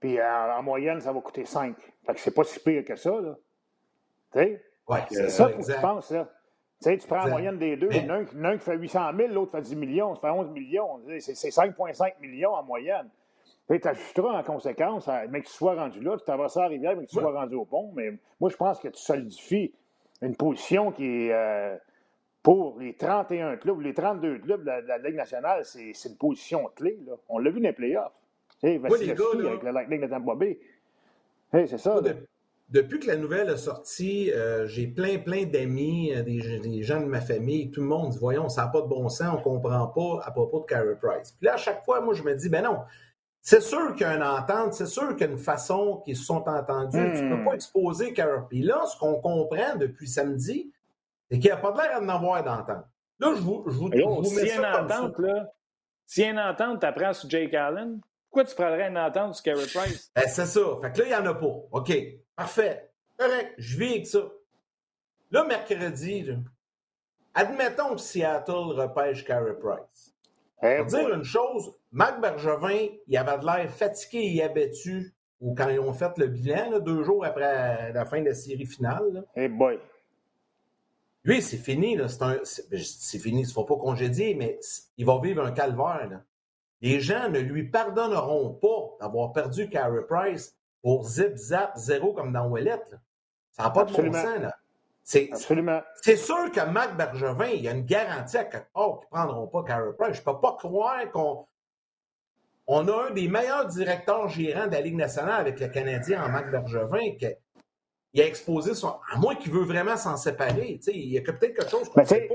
[0.00, 1.76] Puis en, moyenne, ça va coûter 5.
[2.06, 3.36] Fait que c'est pas si pire que ça, là.
[4.32, 4.62] Tu sais?
[4.88, 5.50] Oui, c'est ça.
[5.50, 6.28] que tu penses, là.
[6.82, 7.88] Tu sais, tu prends la moyenne des deux,
[8.34, 11.00] l'un qui fait 800 000, l'autre fait 10 millions, ça fait 11 millions.
[11.20, 13.08] C'est 5,5 millions en moyenne.
[13.66, 17.04] Tu ajusteras en conséquence, mais que tu sois rendu là, tu traverses la rivière, mais
[17.06, 17.92] que tu sois rendu au pont.
[17.94, 19.72] Mais moi, je pense que tu solidifies
[20.20, 21.32] une position qui est.
[21.32, 21.76] Euh,
[22.46, 26.96] pour les 31 clubs, les 32 clubs de la, Ligue nationale, c'est une position clé.
[27.04, 27.14] Là.
[27.28, 28.12] On l'a vu dans les playoffs.
[28.62, 30.60] Hey, oui, les gars, avec la Lightning de Tampa Bay.
[31.52, 32.00] Hey, c'est ça.
[32.68, 37.06] depuis que la nouvelle est sortie, euh, j'ai plein, plein d'amis, euh, des, gens de
[37.06, 39.42] ma famille, tout le monde dit Voyons, ça n'a pas de bon sens, on ne
[39.42, 41.32] comprend pas à propos de Carey Price.
[41.32, 42.78] Puis là, à chaque fois, moi, je me dis Ben non,
[43.42, 46.16] c'est sûr qu'il y a une entente, c'est sûr qu'il y a une façon qu'ils
[46.16, 47.10] se sont entendus.
[47.16, 47.44] Tu ne peux hmm.
[47.44, 48.42] pas exposer Carey.
[48.48, 50.70] Puis là, ce qu'on comprend depuis samedi,
[51.30, 52.84] et qu'il n'y a pas l'air d'en avoir d'entente.
[53.18, 55.52] Là, je vous, je vous, je vous mets si ça une entente, là,
[56.06, 59.34] si y a une entente, tu apprends sur Jake Allen, pourquoi tu prendrais une entente
[59.34, 60.12] sur Carey Price?
[60.14, 60.60] Ben, c'est ça.
[60.82, 61.56] Fait que là, il n'y en a pas.
[61.72, 61.92] OK.
[62.36, 62.90] Parfait.
[63.18, 63.54] Correct.
[63.56, 64.20] Je vis avec ça.
[65.30, 66.30] Là, mercredi,
[67.34, 70.14] admettons que Seattle repêche Carey Price.
[70.60, 75.68] Pour dire une chose, Marc Bergevin, il avait de l'air fatigué et abattu ou quand
[75.68, 79.24] ils ont fait le bilan, deux jours après la fin de la série finale.
[79.34, 79.78] Eh boy.
[81.26, 81.98] Lui, c'est fini.
[82.44, 82.80] C'est ben,
[83.20, 84.60] fini, il ne faut pas congédier, mais
[84.96, 86.22] il va vivre un calvaire.
[86.80, 92.32] Les gens ne lui pardonneront pas d'avoir perdu Carey Price pour zip, zap, zéro comme
[92.32, 92.94] dans Ouellette.
[93.50, 94.38] Ça n'a pas de bon sens.
[94.40, 94.56] Là.
[95.02, 95.82] C'est, Absolument.
[96.00, 99.16] C'est sûr que Marc Bergevin, il y a une garantie à quelque part qu'ils ne
[99.16, 100.14] prendront pas Carey Price.
[100.14, 101.44] Je ne peux pas croire qu'on
[102.68, 106.28] on a un des meilleurs directeurs gérants de la Ligue nationale avec le Canadien en
[106.28, 107.16] Marc Bergevin.
[107.18, 107.26] Qui,
[108.16, 108.94] il a exposé son.
[109.12, 110.80] À moins qu'il veut vraiment s'en séparer.
[110.86, 112.34] Il y a peut-être quelque chose qu'on ne sait pas.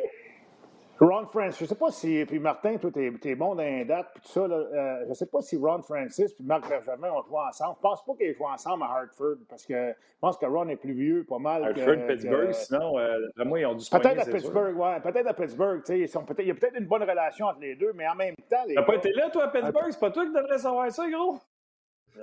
[1.04, 2.24] Ron Francis, je ne sais pas si.
[2.28, 4.48] Puis Martin, toi, tu es, bon dans les dates, puis tout ça.
[4.48, 7.78] Là, euh, je ne sais pas si Ron Francis puis Marc Bergevin ont joué ensemble.
[7.82, 10.68] Je ne pense pas qu'ils joué ensemble à Hartford, parce que je pense que Ron
[10.68, 11.64] est plus vieux, pas mal.
[11.64, 15.02] Hartford, Pittsburgh, sinon, euh, moi, ils ont dû se Peut-être à Pittsburgh, oui.
[15.02, 15.82] Peut-être à Pittsburgh.
[15.90, 18.14] Ils sont peut il y a peut-être une bonne relation entre les deux, mais en
[18.14, 18.64] même temps.
[18.68, 19.88] Tu n'as pas été là, toi, à Pittsburgh?
[19.90, 21.40] C'est pas toi qui devrais savoir ça, gros?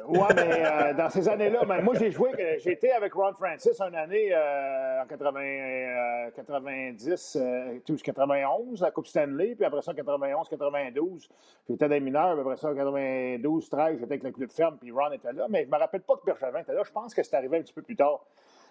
[0.06, 3.94] Oui, mais euh, dans ces années-là, moi, j'ai joué, j'ai été avec Ron Francis une
[3.94, 11.28] année euh, en 80, 90, euh, 91, à Coupe Stanley, puis après ça, 91, 92.
[11.68, 15.12] J'étais des mineurs, puis après ça, 92, 13, j'étais avec le club ferme, puis Ron
[15.12, 15.46] était là.
[15.48, 16.82] Mais je me rappelle pas que Bergevin était là.
[16.84, 18.24] Je pense que c'est arrivé un petit peu plus tard.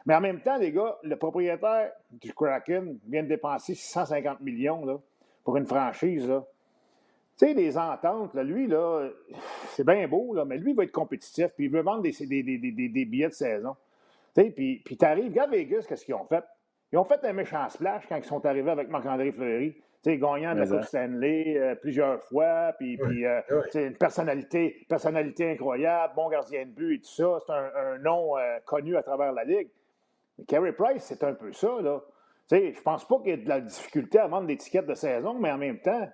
[0.05, 4.86] Mais en même temps, les gars, le propriétaire du Kraken vient de dépenser 650 millions
[4.86, 4.99] là,
[5.43, 6.30] pour une franchise.
[6.30, 6.43] Là.
[7.38, 9.09] Tu sais, les ententes, là, lui, là,
[9.69, 12.11] c'est bien beau, là, mais lui, il va être compétitif, puis il veut vendre des,
[12.25, 13.75] des, des, des billets de saison.
[14.35, 16.43] Tu sais, puis, puis tu arrives, regarde Vegas, qu'est-ce qu'ils ont fait?
[16.91, 19.73] Ils ont fait un méchant splash quand ils sont arrivés avec Marc-André Fleury.
[20.03, 23.41] Tu sais, gagnant de la Coupe Stanley euh, plusieurs fois, puis, puis euh,
[23.75, 27.39] une personnalité, personnalité incroyable, bon gardien de but et tout ça.
[27.45, 29.69] C'est un, nom euh, connu à travers la Ligue.
[30.38, 32.01] Mais Carey Price, c'est un peu ça, là.
[32.47, 34.85] Tu sais, je pense pas qu'il y ait de la difficulté à vendre des tickets
[34.85, 36.07] de saison, mais en même temps,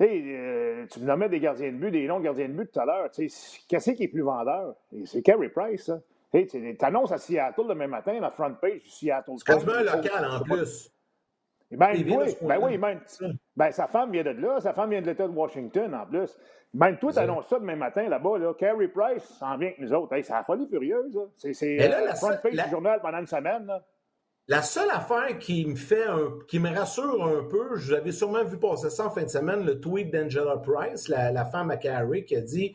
[0.00, 2.84] euh, tu me nommais des gardiens de but, des longs gardiens de but tout à
[2.84, 3.10] l'heure.
[3.10, 4.74] Qu'est-ce qui est plus vendeur?
[5.04, 6.00] C'est Carey Price, ça.
[6.32, 9.32] Tu annonces à Seattle le même matin, la front page du Seattle.
[9.38, 10.92] C'est quasiment un local en plus.
[11.70, 13.00] Ben, oui, ben oui, même.
[13.54, 16.38] Ben, sa femme vient de là, sa femme vient de l'État de Washington en plus.
[16.72, 18.54] Même toi, tu annonces ça le même matin là-bas, là.
[18.54, 20.14] Carey Price s'en vient avec nous autres.
[20.22, 21.18] c'est la folie furieuse.
[21.36, 23.66] C'est la euh, front page du journal pendant une semaine.
[23.66, 23.82] Là.
[24.50, 28.44] La seule affaire qui me fait un, qui me rassure un peu, je l'avais sûrement
[28.44, 32.24] vu passer ça en fin de semaine, le tweet d'Angela Price, la, femme à Carrie,
[32.24, 32.72] qui a dit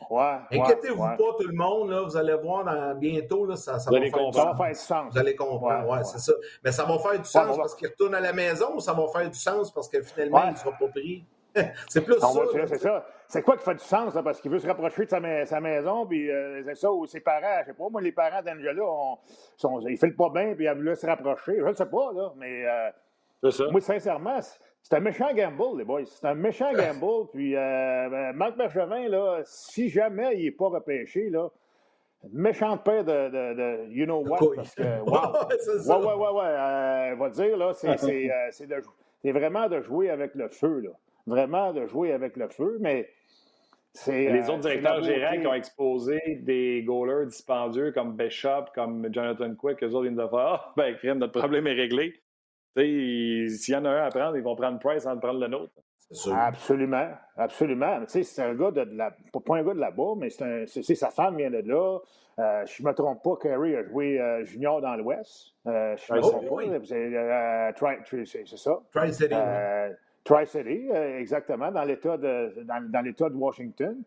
[0.52, 4.00] Inquiétez-vous pas tout le monde, là, vous allez voir dans, bientôt, là, ça, ça, va
[4.00, 5.14] faire, ça, va faire, du sens.
[5.14, 6.34] Vous allez comprendre, ouais, c'est ça.
[6.64, 9.08] Mais ça va faire du sens parce qu'il retourne à la maison ou ça va
[9.08, 11.26] faire du sens parce que finalement, il ne sera pas pris?
[11.88, 12.28] c'est plus ça.
[12.68, 13.06] C'est ça.
[13.28, 15.60] C'est quoi qui fait du sens, là, parce qu'il veut se rapprocher de sa, sa
[15.60, 18.84] maison, puis euh, c'est ça, ou ses parents, je sais pas, moi, les parents d'Angela,
[18.84, 21.58] ils ne pas bien, puis ils veulent se rapprocher.
[21.58, 23.66] Je ne sais pas, là, mais euh, ça.
[23.72, 24.40] moi, sincèrement,
[24.82, 26.06] c'est un méchant gamble, les boys.
[26.06, 30.68] C'est un méchant gamble, puis euh, ben, Marc Bergevin, là, si jamais il n'est pas
[30.68, 31.50] repêché, là,
[32.32, 35.48] méchant père de, de, de, you know what, parce que, wow.
[36.06, 40.92] ouais, ouais, ouais, ouais, va dire, là, c'est vraiment de jouer avec le feu, là
[41.26, 43.10] vraiment de jouer avec le feu, mais
[43.94, 44.32] c'est.
[44.32, 49.54] Les autres euh, directeurs gérants qui ont exposé des goalers dispendieux comme Bishop, comme Jonathan
[49.56, 52.14] Quick, eux autres, ils nous ont fait Ah, ben, crème, notre problème est réglé.
[52.76, 55.74] S'il y en a un à prendre, ils vont prendre Price sans prendre le nôtre.
[56.32, 58.00] Absolument, absolument.
[58.08, 61.52] C'est un gars de, la, pas un gars de là-bas, mais c'est sa femme vient
[61.52, 62.00] de là.
[62.40, 65.54] Euh, je ne me trompe pas, Kerry a joué euh, junior dans l'Ouest.
[65.68, 66.64] Euh, je ne me trompe pas,
[68.16, 68.80] c'est ça.
[68.92, 69.36] Tri-City.
[70.24, 74.04] Tri-City, euh, exactement, dans l'État de, dans, dans l'État de Washington.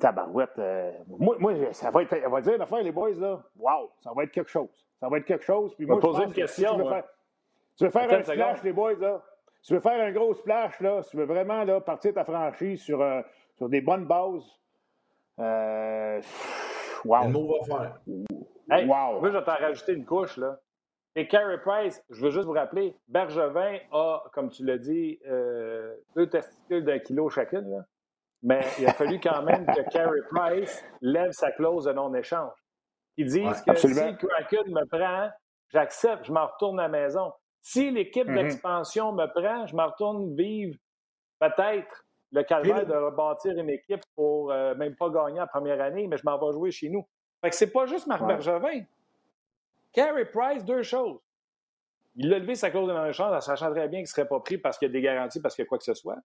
[0.00, 0.58] Tabarouette.
[0.58, 2.16] Euh, moi, moi, ça va être.
[2.26, 3.40] On va dire l'affaire, les boys, là.
[3.58, 4.86] Wow, ça va être quelque chose.
[5.00, 5.74] Ça va être quelque chose.
[5.74, 6.74] Puis moi, je poser une question.
[6.74, 7.04] tu veux faire,
[7.76, 9.22] tu veux faire un splash, les boys, là.
[9.62, 11.02] tu veux faire un gros splash, là.
[11.08, 13.22] tu veux vraiment là, partir ta franchise sur, euh,
[13.56, 14.44] sur des bonnes bases.
[15.38, 16.20] Euh,
[17.04, 17.24] wow.
[17.24, 18.00] Le mot va faire.
[18.70, 19.20] Hey, wow.
[19.20, 20.58] Moi, je vais t'en rajouter une couche, là.
[21.16, 25.94] Et Carey Price, je veux juste vous rappeler, Bergevin a, comme tu l'as dit, euh,
[26.16, 27.84] deux testicules d'un kilo chacune.
[28.42, 32.52] Mais il a fallu quand même que Carey Price lève sa clause de non-échange.
[33.16, 35.30] Ils disent que si Kraken me prend,
[35.68, 37.32] j'accepte, je m'en retourne à la maison.
[37.62, 38.34] Si l'équipe mm-hmm.
[38.34, 40.76] d'expansion me prend, je m'en retourne vivre
[41.38, 46.08] peut-être le calvaire de rebâtir une équipe pour euh, même pas gagner la première année,
[46.08, 47.06] mais je m'en vais jouer chez nous.
[47.40, 48.82] Fait que c'est pas juste Marc Bergevin.
[49.94, 51.20] Carey Price, deux choses.
[52.16, 54.40] Il a levé sa clause de non-échange en sachant très bien qu'il ne serait pas
[54.40, 56.18] pris parce qu'il y a des garanties, parce qu'il y a quoi que ce soit.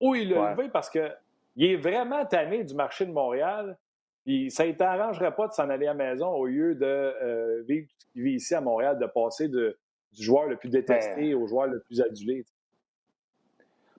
[0.00, 1.10] Ou il l'a levé parce qu'il
[1.58, 3.78] est vraiment tanné du marché de Montréal.
[4.24, 7.62] Puis ça ne t'arrangerait pas de s'en aller à la maison au lieu de euh,
[7.62, 9.78] vivre vit ici à Montréal, de passer de,
[10.12, 11.34] du joueur le plus détesté ben.
[11.34, 12.44] au joueur le plus adulé.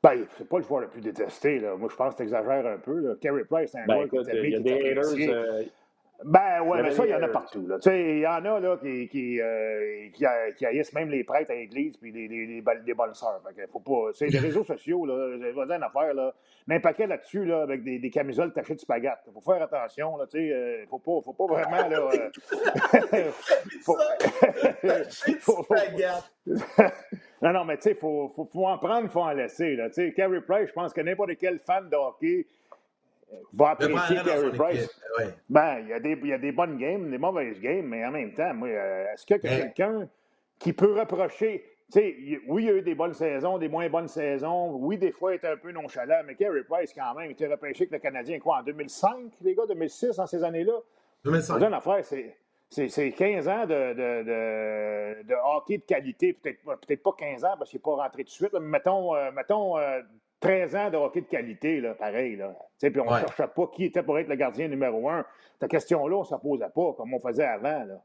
[0.03, 1.59] Ben, c'est pas le joueur le plus détesté.
[1.59, 1.75] Là.
[1.75, 2.99] Moi, je pense que tu exagères un peu.
[2.99, 3.15] Là.
[3.19, 5.69] Carey Price, c'est un ben, joueur qui Il y a des haters.
[6.23, 7.67] Ben ouais, mais ça, il y en a partout.
[7.85, 10.25] Il y en a là, qui, qui, euh, qui,
[10.57, 13.41] qui, haïssent même les prêtres à l'église puis les, les, les, les bonnes sœurs.
[13.71, 14.11] Faut pas.
[14.13, 15.37] C'est les réseaux sociaux, là.
[15.37, 16.33] Je vais dire une affaire, là.
[16.65, 19.19] Mais un paquet là-dessus, là, avec des, des camisoles tachées de spaghettes.
[19.31, 20.25] Faut faire attention, là.
[20.25, 22.09] Tu sais, euh, faut pas, faut pas vraiment, là.
[23.13, 23.31] Euh,
[23.83, 23.97] faut...
[25.39, 25.67] faut...
[27.41, 29.89] non, non, mais tu sais, faut, faut, faut, en prendre, faut en laisser, là.
[29.89, 32.47] Tu sais, Carey Price, je pense que n'importe quel fan de hockey
[33.53, 35.01] va apprécier Carey Price.
[35.49, 38.05] Ben, il y, a des, il y a des bonnes games, des mauvaises games, mais
[38.05, 40.07] en même temps, moi, euh, est-ce qu'il y a quelqu'un
[40.59, 42.15] qui peut reprocher sais,
[42.47, 44.71] oui, il y a eu des bonnes saisons, des moins bonnes saisons.
[44.75, 47.47] Oui, des fois, il était un peu nonchalant, mais Carey Price, quand même, il était
[47.47, 50.79] repêché avec le Canadien, quoi, en 2005, les gars, 2006, en ces années-là?
[51.23, 51.61] 2005.
[51.61, 52.03] une affaire,
[52.69, 57.55] c'est 15 ans de, de, de, de, hockey de qualité, peut-être peut pas 15 ans
[57.57, 60.01] parce qu'il n'est pas rentré tout de suite, mais mettons, euh, mettons euh,
[60.39, 62.35] 13 ans de hockey de qualité, là, pareil.
[62.35, 62.55] Là.
[62.79, 65.25] Puis on ne cherchait pas qui était pour être le gardien numéro un.
[65.59, 67.83] Ta question-là, on ne se posait pas comme on faisait avant.
[67.85, 68.03] Là.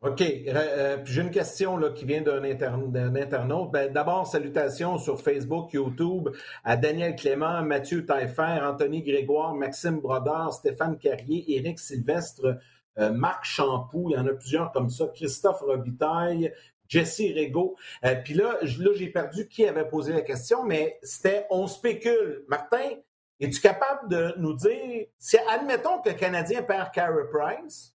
[0.00, 0.22] OK.
[0.22, 3.70] Euh, j'ai une question là, qui vient d'un internaute.
[3.72, 6.28] Ben, D'abord, salutations sur Facebook, YouTube
[6.62, 12.58] à Daniel Clément, Mathieu Taillefer, Anthony Grégoire, Maxime Brodard, Stéphane Carrier, Éric Sylvestre,
[12.98, 16.52] euh, Marc Champoux, il y en a plusieurs comme ça, Christophe Robitaille,
[16.88, 17.76] Jesse Rego.
[18.04, 22.44] Euh, puis là, là j'ai perdu qui avait posé la question, mais c'était on spécule.
[22.48, 22.96] Martin,
[23.40, 27.94] es-tu capable de nous dire, si admettons que le Canadien perd Carey Price,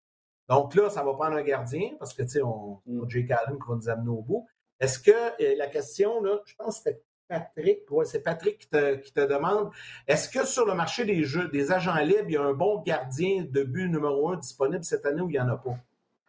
[0.48, 3.58] donc là, ça va prendre un gardien, parce que, tu sais, on, a Jake Allen
[3.58, 4.46] qui va nous amener au bout.
[4.80, 8.68] Est-ce que euh, la question, là, je pense que c'était Patrick, ouais, c'est Patrick qui
[8.68, 9.70] te, qui te demande,
[10.06, 12.82] est-ce que sur le marché des jeux, des agents libres, il y a un bon
[12.82, 15.78] gardien de but numéro un disponible cette année ou il n'y en a pas?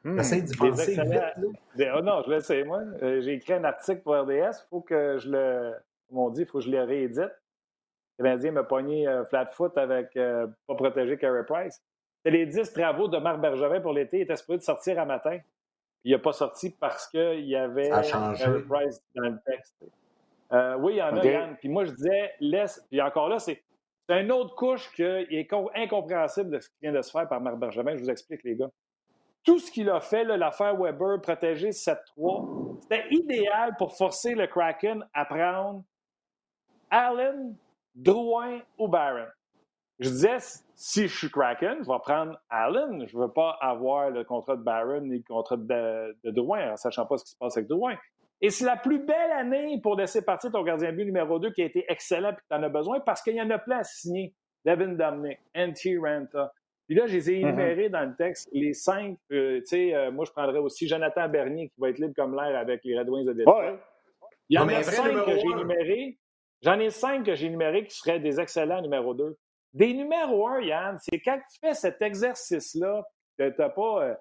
[0.04, 0.20] Hmm.
[0.20, 1.92] d'y penser vite.
[1.96, 2.82] Oh non, je le sais, moi.
[3.02, 4.32] Euh, j'ai écrit un article pour RDS.
[4.32, 5.74] Il faut que je le.
[6.10, 7.32] Comme on dit, il faut que je le réédite.
[8.20, 11.82] Le Canadien m'a pogné euh, flat foot avec euh, pas protéger Carey Price.
[12.24, 14.18] C'est les 10 travaux de Marc Bergevin pour l'été.
[14.18, 15.40] Il était supposé de sortir à matin.
[16.04, 19.76] Il n'a pas sorti parce qu'il y avait Carey Price dans le texte.
[20.80, 21.56] oui, il y en a, Yann.
[21.58, 22.86] Puis moi, je disais, laisse.
[22.90, 23.64] Puis encore là, c'est
[24.10, 27.58] une autre couche qui est incompréhensible de ce qui vient de se faire par Marc
[27.58, 27.96] Bergevin.
[27.96, 28.70] Je vous explique, les gars
[29.44, 35.06] tout ce qu'il a fait, l'affaire Weber, protéger 7-3, c'était idéal pour forcer le Kraken
[35.14, 35.84] à prendre
[36.90, 37.56] Allen,
[37.96, 39.28] Drouin ou Barron.
[40.00, 40.38] Je disais,
[40.76, 43.06] si je suis Kraken, je vais prendre Allen.
[43.08, 46.78] Je ne veux pas avoir le contrat de Barron ni le contrat de, Drouin, en
[46.78, 47.96] sachant pas ce qui se passe avec Drouin.
[48.42, 51.52] Et c'est la plus belle année pour laisser partir ton gardien de but numéro 2
[51.52, 53.60] qui a été excellent et que tu en as besoin parce qu'il y en a
[53.60, 54.34] plein à signer.
[54.66, 55.98] Devin Dominic, N.T.
[55.98, 56.54] Renta,
[56.94, 57.48] puis là, je les ai mm-hmm.
[57.48, 58.48] énumérés dans le texte.
[58.54, 61.98] Les cinq, euh, tu sais, euh, moi, je prendrais aussi Jonathan Bernier qui va être
[61.98, 63.80] libre comme l'air avec les Red Wings de Détroit.
[64.48, 66.20] Il y en a cinq que j'ai énumérés.
[66.62, 69.36] J'en ai cinq que j'ai énumérés qui seraient des excellents numéro deux.
[69.74, 73.04] Des numéros un, Yann, c'est quand tu fais cet exercice-là,
[73.40, 74.04] n'as pas.
[74.04, 74.14] Euh...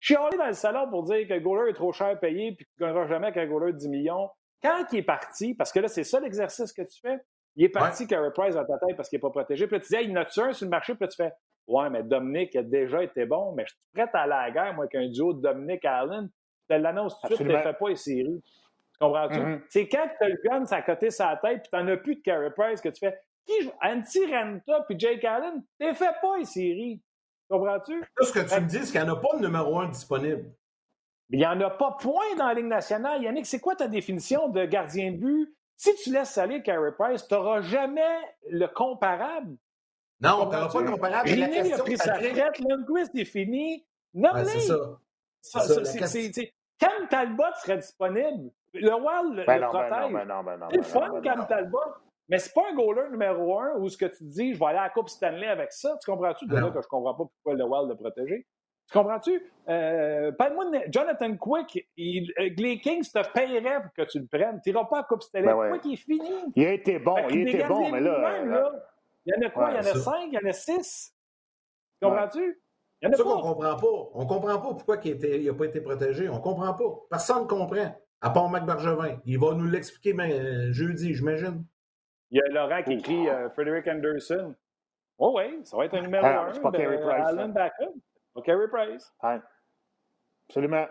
[0.00, 2.52] Je suis allé dans le salon pour dire que le goaler est trop cher payé
[2.52, 4.30] puis qu'il ne gagnera jamais avec un goaler de 10 millions.
[4.62, 7.18] Quand il est parti, parce que là, c'est ça l'exercice que tu fais,
[7.56, 8.08] il est parti ouais.
[8.08, 9.66] Carey Price dans ta tête parce qu'il n'est pas protégé.
[9.66, 11.16] Puis là, tu disais, il y en a un sur le marché, puis là, tu
[11.16, 11.32] fais
[11.66, 14.50] Ouais, mais Dominique a déjà été bon, mais je suis prêt à aller à la
[14.50, 16.28] guerre, moi, qu'un duo de Dominique Allen.
[16.68, 18.42] Je te l'annonce tout de suite, tu ne fais pas les séries.
[18.44, 19.38] Tu comprends-tu?
[19.38, 19.62] Mm-hmm.
[19.68, 22.16] C'est quand tu as le gun, a coté sa tête, puis tu n'en as plus
[22.16, 23.18] de Carey Price que tu fais.
[23.46, 27.02] Qui Anti Renta puis Jake Allen, tu ne fais pas les séries.
[27.48, 28.02] Comprends-tu?
[28.20, 30.52] ce que tu me dis, c'est qu'il n'y en a pas de numéro un disponible.
[31.30, 33.22] Il n'y en a pas point dans la Ligue nationale.
[33.22, 35.56] Yannick, c'est quoi ta définition de gardien de but?
[35.76, 39.56] Si tu laisses aller Carey Price, tu n'auras jamais le comparable.
[40.22, 41.28] Non, tu n'auras pas comparable.
[41.28, 43.84] Génie la a pris sa retraite, Lundqvist est fini.
[44.14, 44.98] Non, mais c'est ça.
[46.78, 48.50] Cam Talbot serait disponible.
[48.74, 50.12] Le Wall le, ben le protège.
[50.12, 51.78] Ben non, ben non, c'est le fun, Cam Talbot.
[52.28, 54.78] Mais c'est pas un goaler numéro un où ce que tu dis, je vais aller
[54.78, 55.98] à la Coupe Stanley avec ça.
[56.02, 56.46] Tu comprends-tu?
[56.46, 58.46] De là que je comprends pas pourquoi le Wild le protéger.
[58.90, 59.52] Tu comprends-tu?
[59.68, 61.88] Euh, Parle-moi de Jonathan Quick.
[61.96, 64.60] Il, euh, les Kings te paieraient pour que tu le prennes.
[64.62, 65.46] Tu n'iras pas à la Coupe Stanley.
[65.46, 65.70] Ben ouais.
[65.72, 66.30] Quick, il est fini.
[66.56, 67.16] Il a été bon.
[67.28, 68.72] Il été bon, mais là, là,
[69.24, 69.70] il y en a quoi?
[69.70, 70.28] il y en a cinq?
[70.28, 71.14] Il y en a six?
[72.00, 72.62] Comprends-tu?
[73.00, 74.10] Il y en a ça qu'on comprend pas.
[74.14, 76.28] On comprend pas pourquoi il n'a pas été protégé.
[76.28, 76.84] On comprend pas.
[77.10, 77.96] Personne ne comprend.
[78.20, 79.18] À part Mac Bergevin.
[79.24, 81.64] Il va nous l'expliquer euh, jeudi, j'imagine.
[82.30, 84.54] Il y a Laurent qui écrit euh, Frederick Anderson.
[85.18, 86.52] Oh oui, ça va être un numéro ah, un.
[86.52, 87.26] C'est pas Carey Price.
[87.26, 87.94] Alan Backup.
[88.34, 89.12] Pas Carey Price.
[90.48, 90.86] Absolument.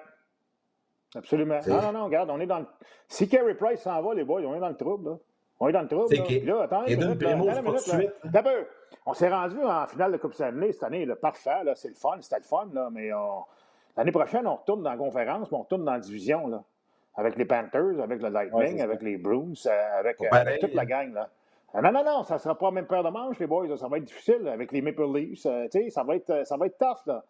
[1.15, 1.59] Absolument.
[1.67, 2.67] Non, non, non, regarde, on est dans le...
[3.07, 5.17] Si Carey Price s'en va, les boys, on est dans le trouble, là.
[5.61, 6.15] On est dans le trouble.
[6.43, 6.63] Là.
[6.63, 7.45] attends, primo.
[8.25, 8.63] D'abord,
[9.05, 11.05] on s'est rendu en finale de Coupe Stanley cette année.
[11.05, 13.11] Là, parfait, là, c'est le fun, c'était le fun, là, mais
[13.95, 16.47] l'année prochaine, on retourne dans la conférence, mais on retourne dans la division.
[16.47, 16.63] Là,
[17.15, 21.13] avec les Panthers, avec le Lightning, avec les Bruins, euh, avec, avec, toute la gang.
[21.13, 21.29] Là.
[21.73, 23.77] Ah, non, non, non, ça ne sera pas la même paire de manches, les boys.
[23.77, 25.45] Ça va être difficile avec les Maple Leafs.
[25.45, 27.05] Euh, ça, va être, ça va être tough.
[27.05, 27.23] Là.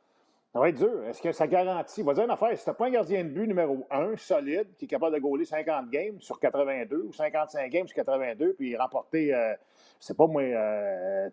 [0.53, 1.05] Ça va être dur.
[1.05, 2.01] Est-ce que ça garantit?
[2.01, 2.57] On va dire une affaire.
[2.57, 5.21] Si tu n'as pas un gardien de but numéro 1 solide qui est capable de
[5.21, 9.53] gauler 50 games sur 82 ou 55 games sur 82 puis remporter, euh,
[10.01, 10.43] je sais pas moi,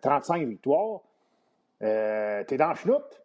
[0.01, 1.01] 35 victoires,
[1.81, 3.21] euh, tu es dans le chenoute.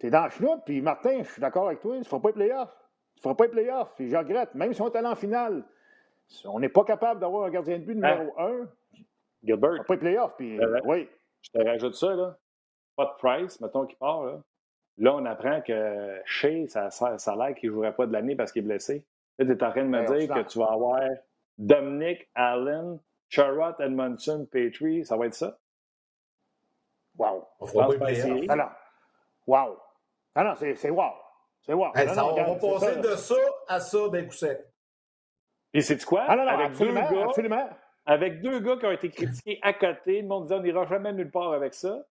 [0.00, 0.62] Tu es dans le chenoute.
[0.64, 2.76] Puis Martin, je suis d'accord avec toi, il ne faut pas les playoffs.
[3.14, 3.94] Il ne faut pas les playoffs.
[3.94, 5.62] Puis je regrette, même si on est allé en finale,
[6.44, 8.44] on n'est pas capable d'avoir un gardien de but numéro 1.
[8.44, 8.68] Hein?
[9.44, 9.84] Gilbert.
[9.86, 10.34] Pas les playoffs.
[10.36, 11.08] Puis, oui.
[11.40, 12.36] Je te rajoute ça, là.
[12.96, 14.40] Pas de price, mettons, qui part, là.
[14.98, 18.12] Là, on apprend que Shea, ça, ça, ça a l'air qu'il ne jouerait pas de
[18.12, 19.04] l'année parce qu'il est blessé.
[19.38, 21.00] Là, tu es en train de me ben, dire que tu vas avoir
[21.58, 25.04] Dominic Allen, Charlotte, Edmondson, Petrie.
[25.04, 25.58] Ça va être ça?
[27.18, 27.46] Wow.
[27.60, 28.68] On fera pas Non, non.
[29.46, 29.78] Wow.
[30.36, 31.12] Non, non, c'est wow.
[31.60, 31.90] C'est wow.
[31.94, 33.34] on va passer de ça
[33.68, 34.64] à ça d'un coup sec.
[35.74, 36.24] Et c'est quoi?
[36.28, 37.68] Ah, non, non, avec deux gars, absolument.
[38.06, 41.12] Avec deux gars qui ont été critiqués à côté, le monde disait on n'ira jamais
[41.12, 42.06] nulle part avec ça.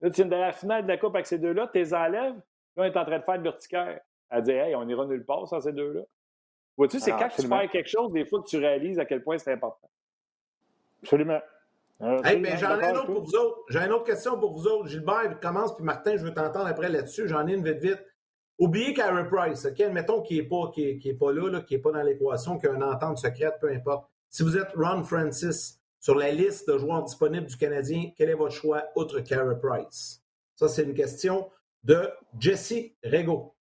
[0.00, 2.34] Là, tu viens de la finale de la Coupe avec ces deux-là, tu les enlèves.
[2.34, 2.42] Là,
[2.76, 4.00] on est en train de faire de l'urticaire.
[4.30, 6.02] Elle dit, hey, on ira nulle part sans ces deux-là.
[6.76, 9.36] Vois-tu, c'est quand tu fais quelque chose, des fois, que tu réalises à quel point
[9.38, 9.90] c'est important.
[11.02, 11.40] Absolument.
[12.00, 13.58] hey, ben, j'en ai un autre pour vous autres.
[13.68, 14.88] J'ai une autre question pour vous autres.
[14.88, 17.28] Gilbert, commence, puis Martin, je veux t'entendre après là-dessus.
[17.28, 18.06] J'en ai une vite, vite.
[18.58, 19.78] Oubliez Carey Price, OK?
[19.90, 22.74] Mettons qu'il n'est pas, qui est, pas là, qui n'est pas dans l'équation, qu'il a
[22.74, 24.06] une entente secrète, peu importe.
[24.28, 28.34] Si vous êtes Ron Francis, sur la liste de joueurs disponibles du Canadien, quel est
[28.34, 30.22] votre choix outre Carey Price?
[30.56, 31.48] Ça, c'est une question
[31.84, 32.74] de Jesse
[33.04, 33.54] Rego.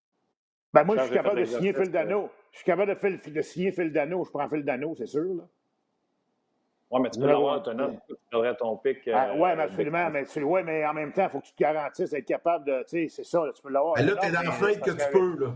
[0.73, 2.29] Ben moi, je suis capable de signer Phil Dano.
[2.51, 4.23] Je suis capable de, de signer Phil Dano.
[4.23, 5.35] Je prends Phil Dano, c'est sûr.
[5.35, 5.43] Là.
[6.91, 7.99] Oui, mais tu peux l'avoir autonome.
[8.07, 9.07] Tu aurais ton pic.
[9.13, 10.09] Ah, oui, mais absolument.
[10.09, 12.65] Mais, tu, ouais, mais en même temps, il faut que tu te garantisses d'être capable
[12.65, 12.83] de.
[12.83, 13.95] Tu sais, c'est ça, tu peux l'avoir.
[13.95, 15.45] Ben là, tu es dans la fenêtre que tu peux.
[15.45, 15.53] là.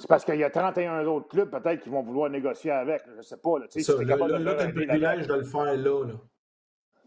[0.00, 3.02] C'est parce qu'il y a 31 autres clubs, peut-être, qui vont vouloir négocier avec.
[3.06, 3.58] Je ne sais pas.
[3.58, 6.04] Là, tu sais, là, là, tu as le privilège de le faire là.
[6.06, 6.14] là.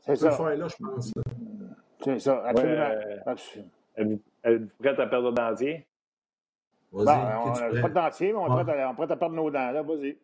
[0.01, 0.29] C'est ça.
[0.29, 1.13] le faire là, je pense.
[2.03, 2.89] C'est ça, absolument.
[3.25, 5.87] Ouais, êtes-vous prête à perdre dentier?
[6.91, 7.05] Vas-y.
[7.05, 9.71] Ben, on n'a pas de dentier, mais on est prêt, à, à, perdre nos dents.
[9.71, 10.17] Là, vas-y.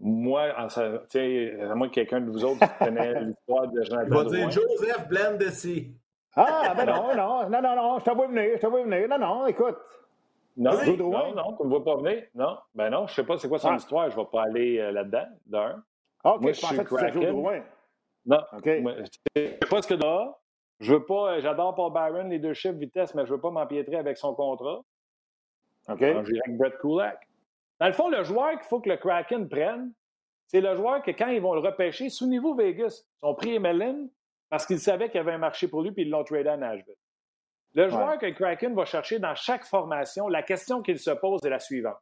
[0.00, 4.50] Moi, à moins que quelqu'un de vous autres connaisse l'histoire de Jean-Claude Il va dire
[4.50, 5.94] Joseph Blandessy.
[6.34, 9.08] Ah, ben non, non, non, non, non, je t'envoie venir, je t'envoie venir.
[9.08, 9.76] Non, non, écoute.
[10.56, 12.22] Non, non, non, tu ne me vois pas venir.
[12.34, 13.76] Non, ben non, je ne sais pas c'est quoi son ah.
[13.76, 14.10] histoire.
[14.10, 15.82] Je ne vais pas aller euh, là-dedans, d'un.
[16.24, 17.62] OK, Moi, je, je suis Kraken.
[18.24, 18.82] Non, okay.
[18.82, 20.32] je ne sais pas ce que tu
[20.80, 23.40] Je veux pas, euh, j'adore Paul Byron, les deux chiffres vitesse, mais je ne veux
[23.40, 24.82] pas m'empiétrer avec son contrat.
[25.88, 25.98] OK.
[25.98, 27.28] J'irai avec Brett Kulak.
[27.78, 29.92] Dans le fond, le joueur qu'il faut que le Kraken prenne,
[30.46, 34.06] c'est le joueur que quand ils vont le repêcher, souvenez-vous, Vegas, ils ont pris Emelin
[34.48, 36.56] parce qu'ils savaient qu'il y avait un marché pour lui, puis ils l'ont tradé à
[36.56, 36.94] Nashville.
[37.76, 41.44] Le joueur que le Kraken va chercher dans chaque formation, la question qu'il se pose
[41.44, 41.98] est la suivante.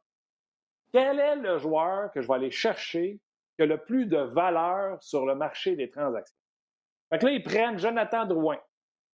[0.93, 3.19] Quel est le joueur que je vais aller chercher
[3.57, 6.37] qui a le plus de valeur sur le marché des transactions?
[7.09, 8.57] Fait que là, ils prennent Jonathan Drouin.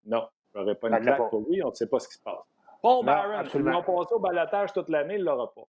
[0.06, 2.22] Non, je n'aurai pas une claque pour lui, on ne sait pas ce qui se
[2.22, 2.46] passe.
[2.84, 5.68] Paul Byron, ils l'ont passé au balotage toute l'année, il ne l'aura pas.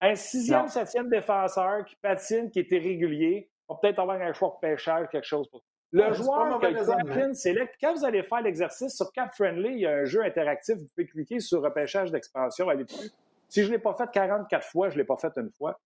[0.00, 4.68] Un sixième, septième défenseur qui patine, qui est irrégulier, va peut-être avoir un choix de
[4.68, 5.62] pêchage, quelque chose pour
[5.92, 9.92] le joueur que le quand vous allez faire l'exercice sur Cap Friendly, il y a
[9.92, 13.10] un jeu interactif, vous pouvez cliquer sur repêchage d'expansion, allez dessus.
[13.48, 15.78] Si je ne l'ai pas fait 44 fois, je ne l'ai pas fait une fois.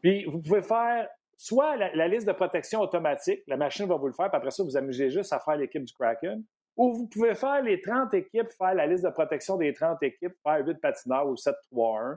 [0.00, 4.12] Puis vous pouvez faire soit la, liste de protection automatique, la machine va vous le
[4.12, 6.42] faire, puis après ça, vous amusez juste à faire l'équipe du Kraken.
[6.76, 10.34] Ou vous pouvez faire les 30 équipes, faire la liste de protection des 30 équipes,
[10.42, 12.16] faire 8 patineurs ou 7-3-1.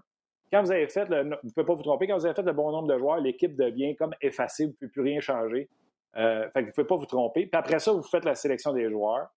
[0.52, 2.42] Quand vous avez fait, le, vous ne pouvez pas vous tromper, quand vous avez fait
[2.42, 5.70] le bon nombre de joueurs, l'équipe devient comme effacée, vous ne pouvez plus rien changer.
[6.18, 7.46] Euh, fait que vous ne pouvez pas vous tromper.
[7.46, 9.30] Puis après ça, vous faites la sélection des joueurs.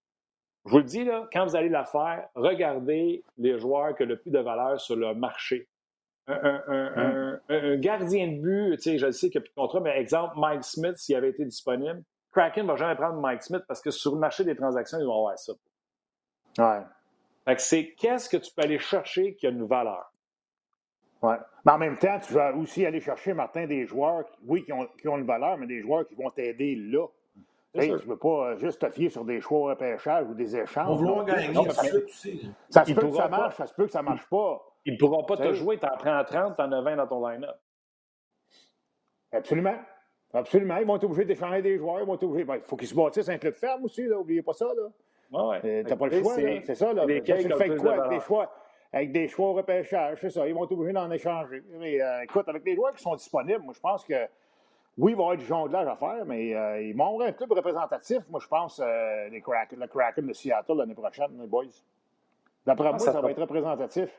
[0.66, 4.06] Je vous le dis, là, quand vous allez la faire, regardez les joueurs qui ont
[4.06, 5.68] le plus de valeur sur le marché.
[6.26, 9.80] Un, un, gardien de but, tu sais, je sais qu'il n'y a plus de contrat,
[9.80, 12.02] mais exemple, Mike Smith, s'il avait été disponible,
[12.32, 15.06] Kraken ne va jamais prendre Mike Smith parce que sur le marché des transactions, ils
[15.06, 15.52] vont avoir ça.
[16.58, 16.84] Ouais.
[17.44, 20.09] Fait que c'est qu'est-ce que tu peux aller chercher qui a une valeur?
[21.22, 21.34] Oui.
[21.64, 24.86] Mais en même temps, tu vas aussi aller chercher, Martin, des joueurs, oui, qui ont,
[24.98, 27.06] qui ont une valeur, mais des joueurs qui vont t'aider là.
[27.78, 31.02] tu ne veux pas juste te fier sur des choix au repêchage ou des échanges.
[31.02, 31.70] On veut gagner.
[31.70, 34.62] ça se peut que ça marche, ça se peut que ça ne marche pas.
[34.86, 37.06] Ils ne pourront pas te jouer, tu en prends 30, tu en as 20 dans
[37.06, 37.56] ton line-up.
[39.32, 39.76] Absolument.
[40.32, 40.76] Absolument.
[40.78, 42.00] Ils vont être obligés d'échanger des joueurs.
[42.00, 42.44] Ils vont être obligés.
[42.44, 44.66] Ben, il faut qu'ils se bâtissent un club ferme aussi, n'oubliez pas ça.
[44.66, 44.88] Là.
[45.32, 46.92] Ouais, euh, tu n'as pas le choix, c'est ça.
[46.92, 47.06] Là.
[47.06, 47.92] tu fais quoi?
[47.92, 48.52] avec des choix?
[48.92, 50.46] Avec des choix au repêchage, c'est ça.
[50.46, 51.62] Ils vont être obligés d'en échanger.
[51.78, 54.26] Mais euh, écoute, avec les joueurs qui sont disponibles, moi, je pense que
[54.98, 57.52] oui, il va y avoir du jonglage à faire, mais euh, ils vont un club
[57.52, 58.18] représentatif.
[58.28, 61.64] Moi, je pense euh, les le Kraken de Seattle l'année prochaine, les boys.
[62.66, 64.10] D'après ah, moi, ça, va être représentatif.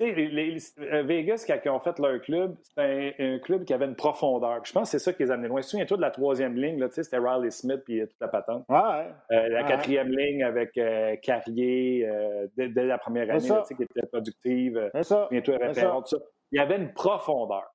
[0.00, 4.64] Euh, Vegas, quand ils ont fait leur club, c'était un, club qui avait une profondeur.
[4.64, 5.62] je pense que c'est ça qui les a amenés loin.
[5.62, 8.64] Souviens-toi de la troisième ligne, c'était Riley Smith et toute la patente.
[8.68, 9.48] Ouais.
[9.48, 10.78] la quatrième ligne avec
[11.22, 12.08] Carrier
[12.56, 14.90] dès, la première année, qui était productive.
[15.02, 15.28] Ça.
[15.30, 16.18] Bientôt, tout ça.
[16.52, 17.72] Il y avait une profondeur.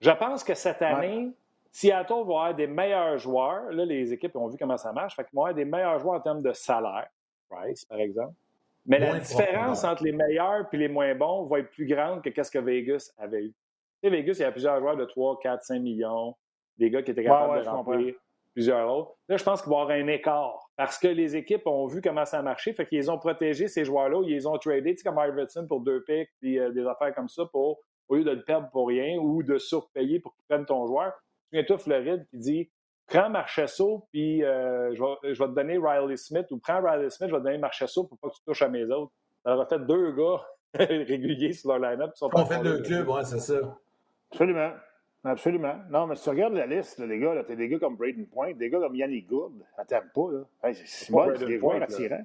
[0.00, 1.32] Je pense que cette année,
[1.72, 3.70] Seattle va avoir des meilleurs joueurs.
[3.70, 5.16] Là, les équipes ont vu comment ça marche.
[5.16, 7.08] Fait qu'ils vont avoir des meilleurs joueurs en termes de salaire.
[7.48, 8.34] Price, par exemple.
[8.88, 12.42] Mais la différence entre les meilleurs et les moins bons va être plus grande que
[12.42, 13.54] ce que Vegas avait eu.
[14.02, 16.34] Tu sais, Vegas, il y a plusieurs joueurs de 3, 4, 5 millions,
[16.78, 18.14] des gars qui étaient capables de remplir
[18.54, 19.14] plusieurs autres.
[19.28, 22.00] Là, je pense qu'il va y avoir un écart parce que les équipes ont vu
[22.00, 25.02] comment ça a marché, fait qu'ils ont protégé ces joueurs-là, ils les ont tradés, tu
[25.02, 28.24] sais, comme Iverson pour deux picks, puis euh, des affaires comme ça, pour, au lieu
[28.24, 31.12] de le perdre pour rien ou de surpayer pour qu'ils prennent ton joueur.
[31.50, 32.70] Souviens-toi, Floride qui dit
[33.08, 37.10] prends Marchesso, puis euh, je, vais, je, vais, te donner Riley Smith, ou prends Riley
[37.10, 39.12] Smith, je vais te donner Marchesso pour pas que tu touches à mes autres.
[39.42, 40.42] Ça leur a fait deux gars
[40.74, 42.12] réguliers sur leur line-up.
[42.20, 43.78] On fait deux clubs, ouais, c'est ça.
[44.30, 44.72] Absolument.
[45.24, 45.74] Absolument.
[45.90, 48.26] Non, mais si tu regardes la liste, là, les gars, t'as des gars comme Braden
[48.26, 49.64] Point, des gars comme Yannick Gould.
[49.76, 50.00] À pas,
[50.30, 50.72] là.
[50.72, 52.24] c'est bon, c'est des joueurs attirants.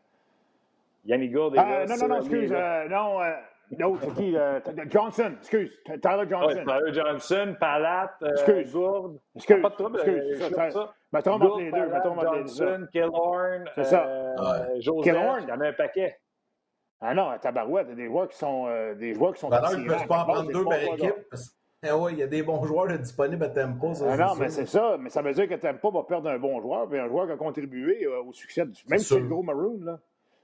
[1.05, 2.51] Yannick Gould, ah, Non, non, non, excuse.
[2.51, 3.34] Euh, non, euh,
[3.80, 4.36] non, c'est qui?
[4.36, 4.59] Euh,
[4.89, 5.71] Johnson, excuse.
[5.86, 6.63] Tyler Johnson.
[6.65, 8.74] Tyler Johnson, Palat, euh, excuse.
[8.74, 9.19] Gourde.
[9.36, 9.61] Excuse.
[9.61, 9.99] Pas de trouble.
[9.99, 10.55] Excuse.
[10.55, 10.93] Ça, ça.
[11.11, 11.88] Mettons entre les deux.
[11.88, 12.47] Mettons entre les deux.
[12.47, 14.05] Johnson, Killorn, c'est ça.
[14.07, 15.43] Euh, Joseph, Killorn.
[15.43, 16.17] Il y en a un paquet.
[17.01, 19.41] Ah non, à Tabarouette, il y a des joueurs qui sont, euh, des joueurs qui
[19.41, 21.13] sont ils ne peuvent pas en prendre deux par équipe.
[21.86, 23.93] Eh oui, il y a des bons joueurs disponibles à Tempo.
[23.93, 24.95] Ça, ah non, mais c'est ça.
[24.97, 27.34] Mais ça veut dire que Tempo va perdre un bon joueur, puis un joueur qui
[27.34, 28.82] a contribué au succès, du...
[28.88, 29.80] même si c'est le gros Maroon.
[29.84, 29.99] Là.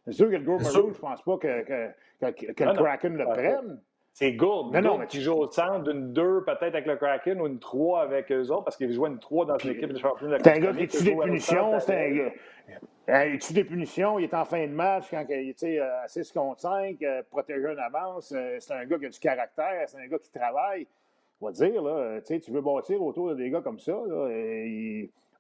[0.06, 3.18] C'est sûr que le gros Maroon, je pense pas que, que, que, que le Kraken
[3.18, 3.82] le prenne.
[4.14, 4.74] C'est Gould.
[4.74, 7.60] Non, non, mais tu joues au centre d'une 2 peut-être avec le Kraken ou une
[7.60, 10.38] 3 avec eux autres parce qu'ils jouent une 3 dans une équipe de championnat.
[10.44, 11.80] C'est un gars qui tue des punitions.
[11.80, 12.12] C'est un
[13.08, 13.26] gars.
[13.28, 14.20] Il tue des punitions.
[14.20, 17.68] Il est en fin de match quand il est à 6 contre 5, euh, protégé
[17.68, 18.34] en avance.
[18.36, 19.84] Euh, c'est un gars qui a du caractère.
[19.88, 20.86] C'est un gars qui travaille.
[21.40, 23.94] On va dire, là, tu veux bâtir autour de des gars comme ça.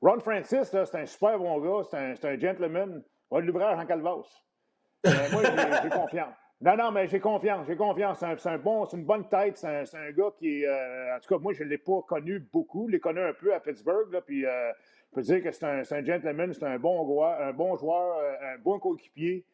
[0.02, 1.84] Ron Francis, c'est un super bon gars.
[1.90, 3.04] C'est un, un, gentleman.
[3.32, 4.44] De l'ouvrage en calvasse.
[5.06, 5.44] Euh, moi,
[5.84, 6.36] j'ai confiance.
[6.62, 8.20] Non, non, mais j'ai confiance, j'ai confiance.
[8.20, 9.58] C'est un, bon, une bonne tête.
[9.58, 10.66] C'est un, gars qui.
[10.66, 12.88] Euh, en tout cas, moi, je ne l'ai pas connu beaucoup.
[12.88, 14.12] Je l'ai connu un peu à Pittsburgh.
[14.12, 14.72] Là, puis, euh,
[15.10, 18.18] je peux dire que c'est un, un, gentleman, c'est un bon joueur, un bon joueur,
[18.18, 19.46] euh, un bon coéquipier.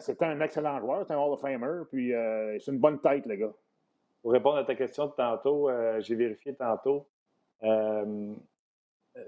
[0.00, 1.82] c'est un excellent joueur, c'est un Hall of Famer.
[1.90, 2.12] Puis,
[2.60, 3.52] c'est une bonne tête, le gars.
[4.22, 7.06] Pour répondre à ta question de tantôt, j'ai vérifié tantôt.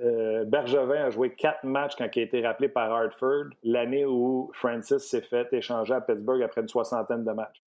[0.02, 4.50] Euh, Bergevin a joué quatre matchs quand il a été rappelé par Hartford, l'année où
[4.54, 7.62] Francis s'est fait échanger à Pittsburgh après une soixantaine de matchs.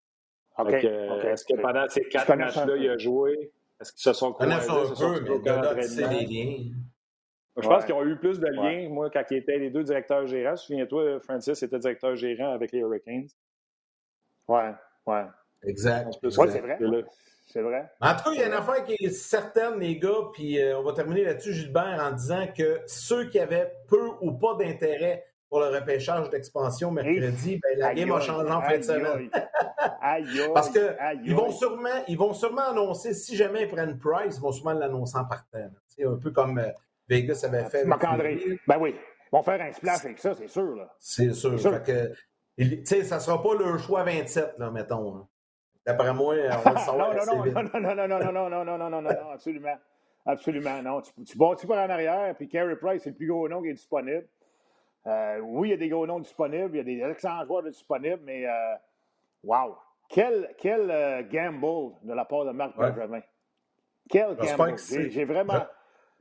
[0.68, 3.52] Est-ce que pendant ces quatre matchs-là, il a joué?
[3.82, 4.54] Est-ce qu'ils se sont croisés?
[5.50, 6.72] un peu, mais c'est liens.
[7.58, 10.26] Je pense qu'ils ont eu plus de liens, moi, quand ils étaient les deux directeurs
[10.26, 10.56] gérants.
[10.56, 13.28] Souviens-toi, Francis était directeur gérant avec les Hurricanes.
[14.48, 14.72] Ouais,
[15.06, 15.26] ouais.
[15.64, 16.08] Exact.
[16.24, 16.78] Oui, c'est vrai.
[17.46, 17.90] C'est vrai?
[18.02, 20.80] En tout cas, il y a une affaire qui est certaine, les gars, puis euh,
[20.80, 25.26] on va terminer là-dessus, Gilbert, en disant que ceux qui avaient peu ou pas d'intérêt
[25.50, 29.30] pour le repêchage d'expansion mercredi, ben, la game a changé en fin de semaine.
[30.54, 34.42] Parce que ils vont sûrement, ils vont sûrement annoncer, si jamais ils prennent Price, ils
[34.42, 35.70] vont sûrement l'annoncer en partant.
[35.88, 36.72] C'est un peu comme euh,
[37.08, 37.86] Vegas avait fait.
[37.86, 38.40] Marc-André.
[38.68, 38.96] Ben oui.
[38.98, 40.88] Ils vont faire un splash avec ça, c'est sûr.
[41.00, 41.60] C'est sûr.
[41.60, 42.16] Fait
[42.58, 45.28] que, ça ne sera pas le choix 27, là, mettons.
[45.86, 47.14] D'après moi, on va le savoir.
[47.14, 49.78] non, non, non, non, non, non, non, non, non, non, non, non, non, non, absolument.
[50.26, 51.02] Absolument, non.
[51.02, 53.70] Tu, tu bâtis par en arrière, puis Carey Price, c'est le plus gros nom qui
[53.70, 54.26] est disponible.
[55.06, 57.64] Euh, oui, il y a des gros noms disponibles, il y a des excellents joueurs
[57.64, 58.76] disponibles, mais euh,
[59.44, 59.76] wow!
[60.08, 62.92] Quel, quel euh, gamble de la part de Marc ouais.
[62.92, 63.22] Benjamin.
[64.10, 64.78] Quel gamble!
[64.78, 65.66] J'ai vraiment.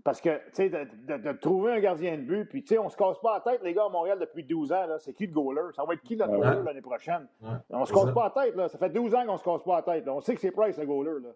[0.05, 2.97] Parce que, tu sais, de, trouver un gardien de but, puis, tu sais, on se
[2.97, 4.99] casse pas la tête, les gars, à Montréal, depuis 12 ans, là.
[4.99, 5.73] C'est qui le goaler?
[5.77, 7.29] Ça va être qui le goaler l'année prochaine?
[7.71, 8.69] On se casse pas la tête, là.
[8.69, 10.77] Ça fait 12 ans qu'on se casse pas la tête, On sait que c'est Price,
[10.77, 11.31] le goaler, là.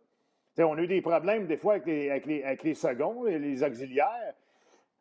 [0.54, 3.22] sais, on a eu des problèmes, des fois, avec les, avec les, avec les seconds,
[3.24, 4.34] les, les auxiliaires.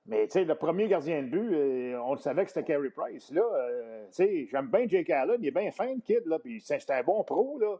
[0.07, 2.91] Mais, tu sais, le premier gardien de but, euh, on le savait que c'était Carey
[2.91, 3.31] Price.
[3.31, 5.37] Là, euh, tu sais, j'aime bien Jake Allen.
[5.39, 6.37] Il est bien fin, le kid, là.
[6.37, 7.77] Puis, c'est un bon pro, là.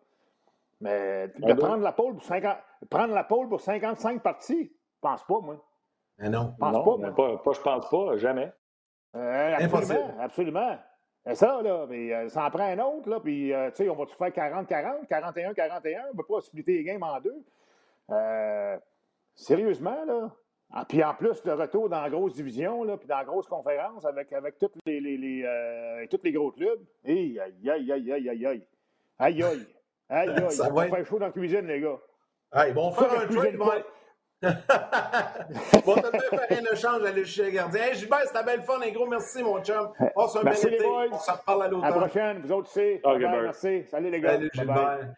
[0.82, 2.58] Mais de prendre la pôle pour 50,
[2.90, 5.64] prendre la pôle pour 55 parties, je pense pas, moi.
[6.20, 6.56] Mais non.
[6.60, 8.52] Pense pas, pas, pas, je pense pas, jamais.
[9.16, 10.78] Euh, absolument, absolument.
[11.26, 11.86] C'est ça, là.
[11.90, 13.20] Mais euh, ça en prend un autre, là.
[13.20, 16.02] Puis, euh, tu sais, on va tout faire 40-40, 41-41.
[16.10, 17.44] On ne peut pas splitter les games en deux.
[18.12, 18.78] Euh,
[19.34, 20.32] sérieusement, là.
[20.72, 23.48] Ah, puis en plus, le retour dans la grosse division, là, puis dans la grosse
[23.48, 26.82] conférence avec, avec toutes les, les, les euh, tous les gros clubs.
[27.06, 28.68] Aïe, aïe, aïe, aïe, aïe, aïe, aïe.
[29.18, 29.68] Aïe, aïe.
[30.10, 30.52] Aïe, aïe.
[30.52, 30.96] Ça va être...
[30.96, 31.98] faire chaud dans la cuisine, les gars.
[32.52, 33.58] Ah, ils vont faire un trade,
[34.44, 37.84] bon, t'as fait un échange à aller chez le gardien.
[37.84, 38.80] Hey, Gilbert, c'était belle fun.
[38.82, 39.92] Un gros merci, mon chum.
[40.16, 40.86] Passe un merci bel été.
[40.86, 41.86] On se reparle à l'automne.
[41.86, 42.42] À la prochaine.
[42.42, 43.00] Vous autres aussi.
[43.04, 43.84] Okay, merci.
[43.90, 44.34] Salut, les gars.
[44.34, 45.16] Salut, Gilbert.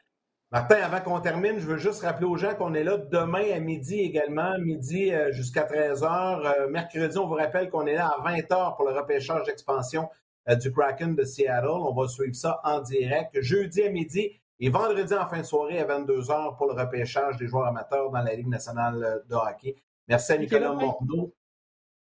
[0.49, 3.59] Martin, avant qu'on termine, je veux juste rappeler aux gens qu'on est là demain à
[3.59, 6.45] midi également, midi euh, jusqu'à 13h.
[6.45, 10.07] Euh, mercredi, on vous rappelle qu'on est là à 20h pour le repêchage d'expansion
[10.47, 11.67] euh, du Kraken de Seattle.
[11.67, 13.41] On va suivre ça en direct.
[13.41, 17.47] Jeudi à midi et vendredi en fin de soirée à 22h pour le repêchage des
[17.47, 19.75] joueurs amateurs dans la Ligue nationale de hockey.
[20.07, 21.33] Merci à Nicolas Morneau.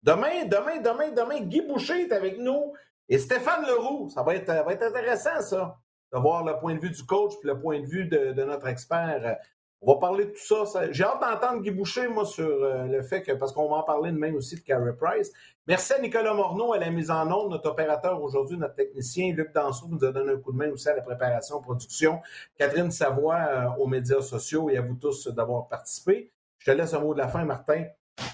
[0.04, 2.74] Demain, demain, demain, demain, Guy Boucher est avec nous
[3.08, 4.10] et Stéphane Leroux.
[4.10, 5.78] Ça va être, ça va être intéressant, ça
[6.14, 8.68] de voir le point de vue du coach puis le point de vue de, notre
[8.68, 9.38] expert.
[9.84, 10.92] On va parler de tout ça.
[10.92, 13.84] J'ai hâte d'entendre Guy Boucher, moi, sur euh, le fait que, parce qu'on va en
[13.84, 15.32] parler demain aussi de Carey Price.
[15.66, 19.34] Merci à Nicolas Morneau à la mise en onde, notre opérateur aujourd'hui, notre technicien.
[19.34, 22.20] Luc Danseau nous a donné un coup de main aussi à la préparation, production.
[22.60, 26.32] Catherine Savoie euh, aux médias sociaux et à vous tous d'avoir participé.
[26.60, 27.86] Je te laisse un mot de la fin, Martin,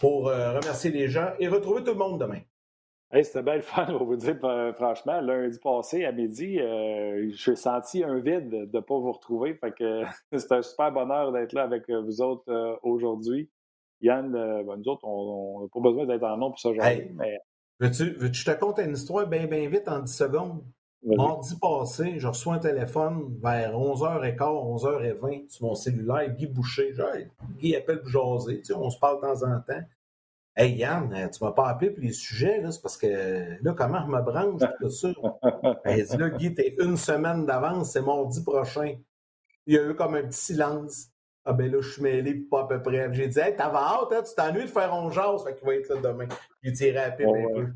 [0.02, 2.42] pour euh, remercier les gens et retrouver tout le monde demain.
[3.10, 4.38] Hey, C'était belle fun, on va vous dire,
[4.76, 5.22] franchement.
[5.22, 9.54] Lundi passé, à midi, euh, j'ai senti un vide de ne pas vous retrouver.
[9.54, 10.04] Fait que
[10.38, 13.50] c'est un super bonheur d'être là avec euh, vous autres euh, aujourd'hui.
[14.02, 17.12] Yann, ben, nous autres, on n'a pas besoin d'être en nom pour ça aujourd'hui.
[17.16, 17.40] mais...
[17.80, 20.64] Veux-tu veux je te conte une histoire bien, bien vite en 10 secondes?
[21.04, 26.94] Mardi passé, je reçois un téléphone vers 11h15, 11h20 sur mon cellulaire, Guy Boucher.
[27.60, 29.82] Guy appelle pour jaser, tu sais, on se parle de temps en temps.
[30.60, 34.02] Hey Yann, euh, tu m'as pas appelé pour les sujets, c'est parce que là, comment
[34.04, 35.10] je me branche tout ça?
[35.86, 38.96] Elle dit là, Guy, t'es une semaine d'avance, c'est mardi prochain.
[39.68, 41.10] Il y a eu comme un petit silence.
[41.46, 43.14] Ah ben là, je suis mêlé pas à peu près.
[43.14, 45.76] J'ai dit, hey, t'avais hâte, hein, tu t'ennuies de faire un jase, fait qu'il va
[45.76, 46.28] être là demain.
[46.64, 47.68] Il tiré à pied un peu.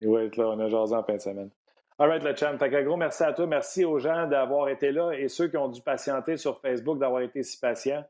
[0.00, 1.50] Il va être là, on a jasé en fin de semaine.
[2.00, 2.58] All right, le champ.
[2.58, 3.46] Fait que gros merci à toi.
[3.46, 7.22] Merci aux gens d'avoir été là et ceux qui ont dû patienter sur Facebook, d'avoir
[7.22, 8.04] été si patients.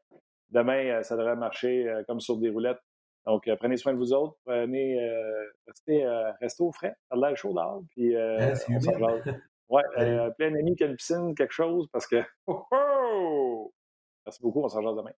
[0.50, 2.80] Demain, euh, ça devrait marcher euh, comme sur des roulettes.
[3.28, 4.38] Donc, euh, prenez soin de vous autres.
[4.46, 6.96] Prenez, euh, restez, euh, restez, au frais.
[7.10, 7.82] Ça a l'air chaud dehors.
[7.90, 8.92] Puis, euh, on s'en
[9.68, 9.82] Ouais,
[10.38, 12.22] plein d'amis qui a une piscine, quelque chose, parce que.
[12.46, 13.72] Oh, oh!
[14.24, 14.64] Merci beaucoup.
[14.64, 15.12] On s'en jase demain.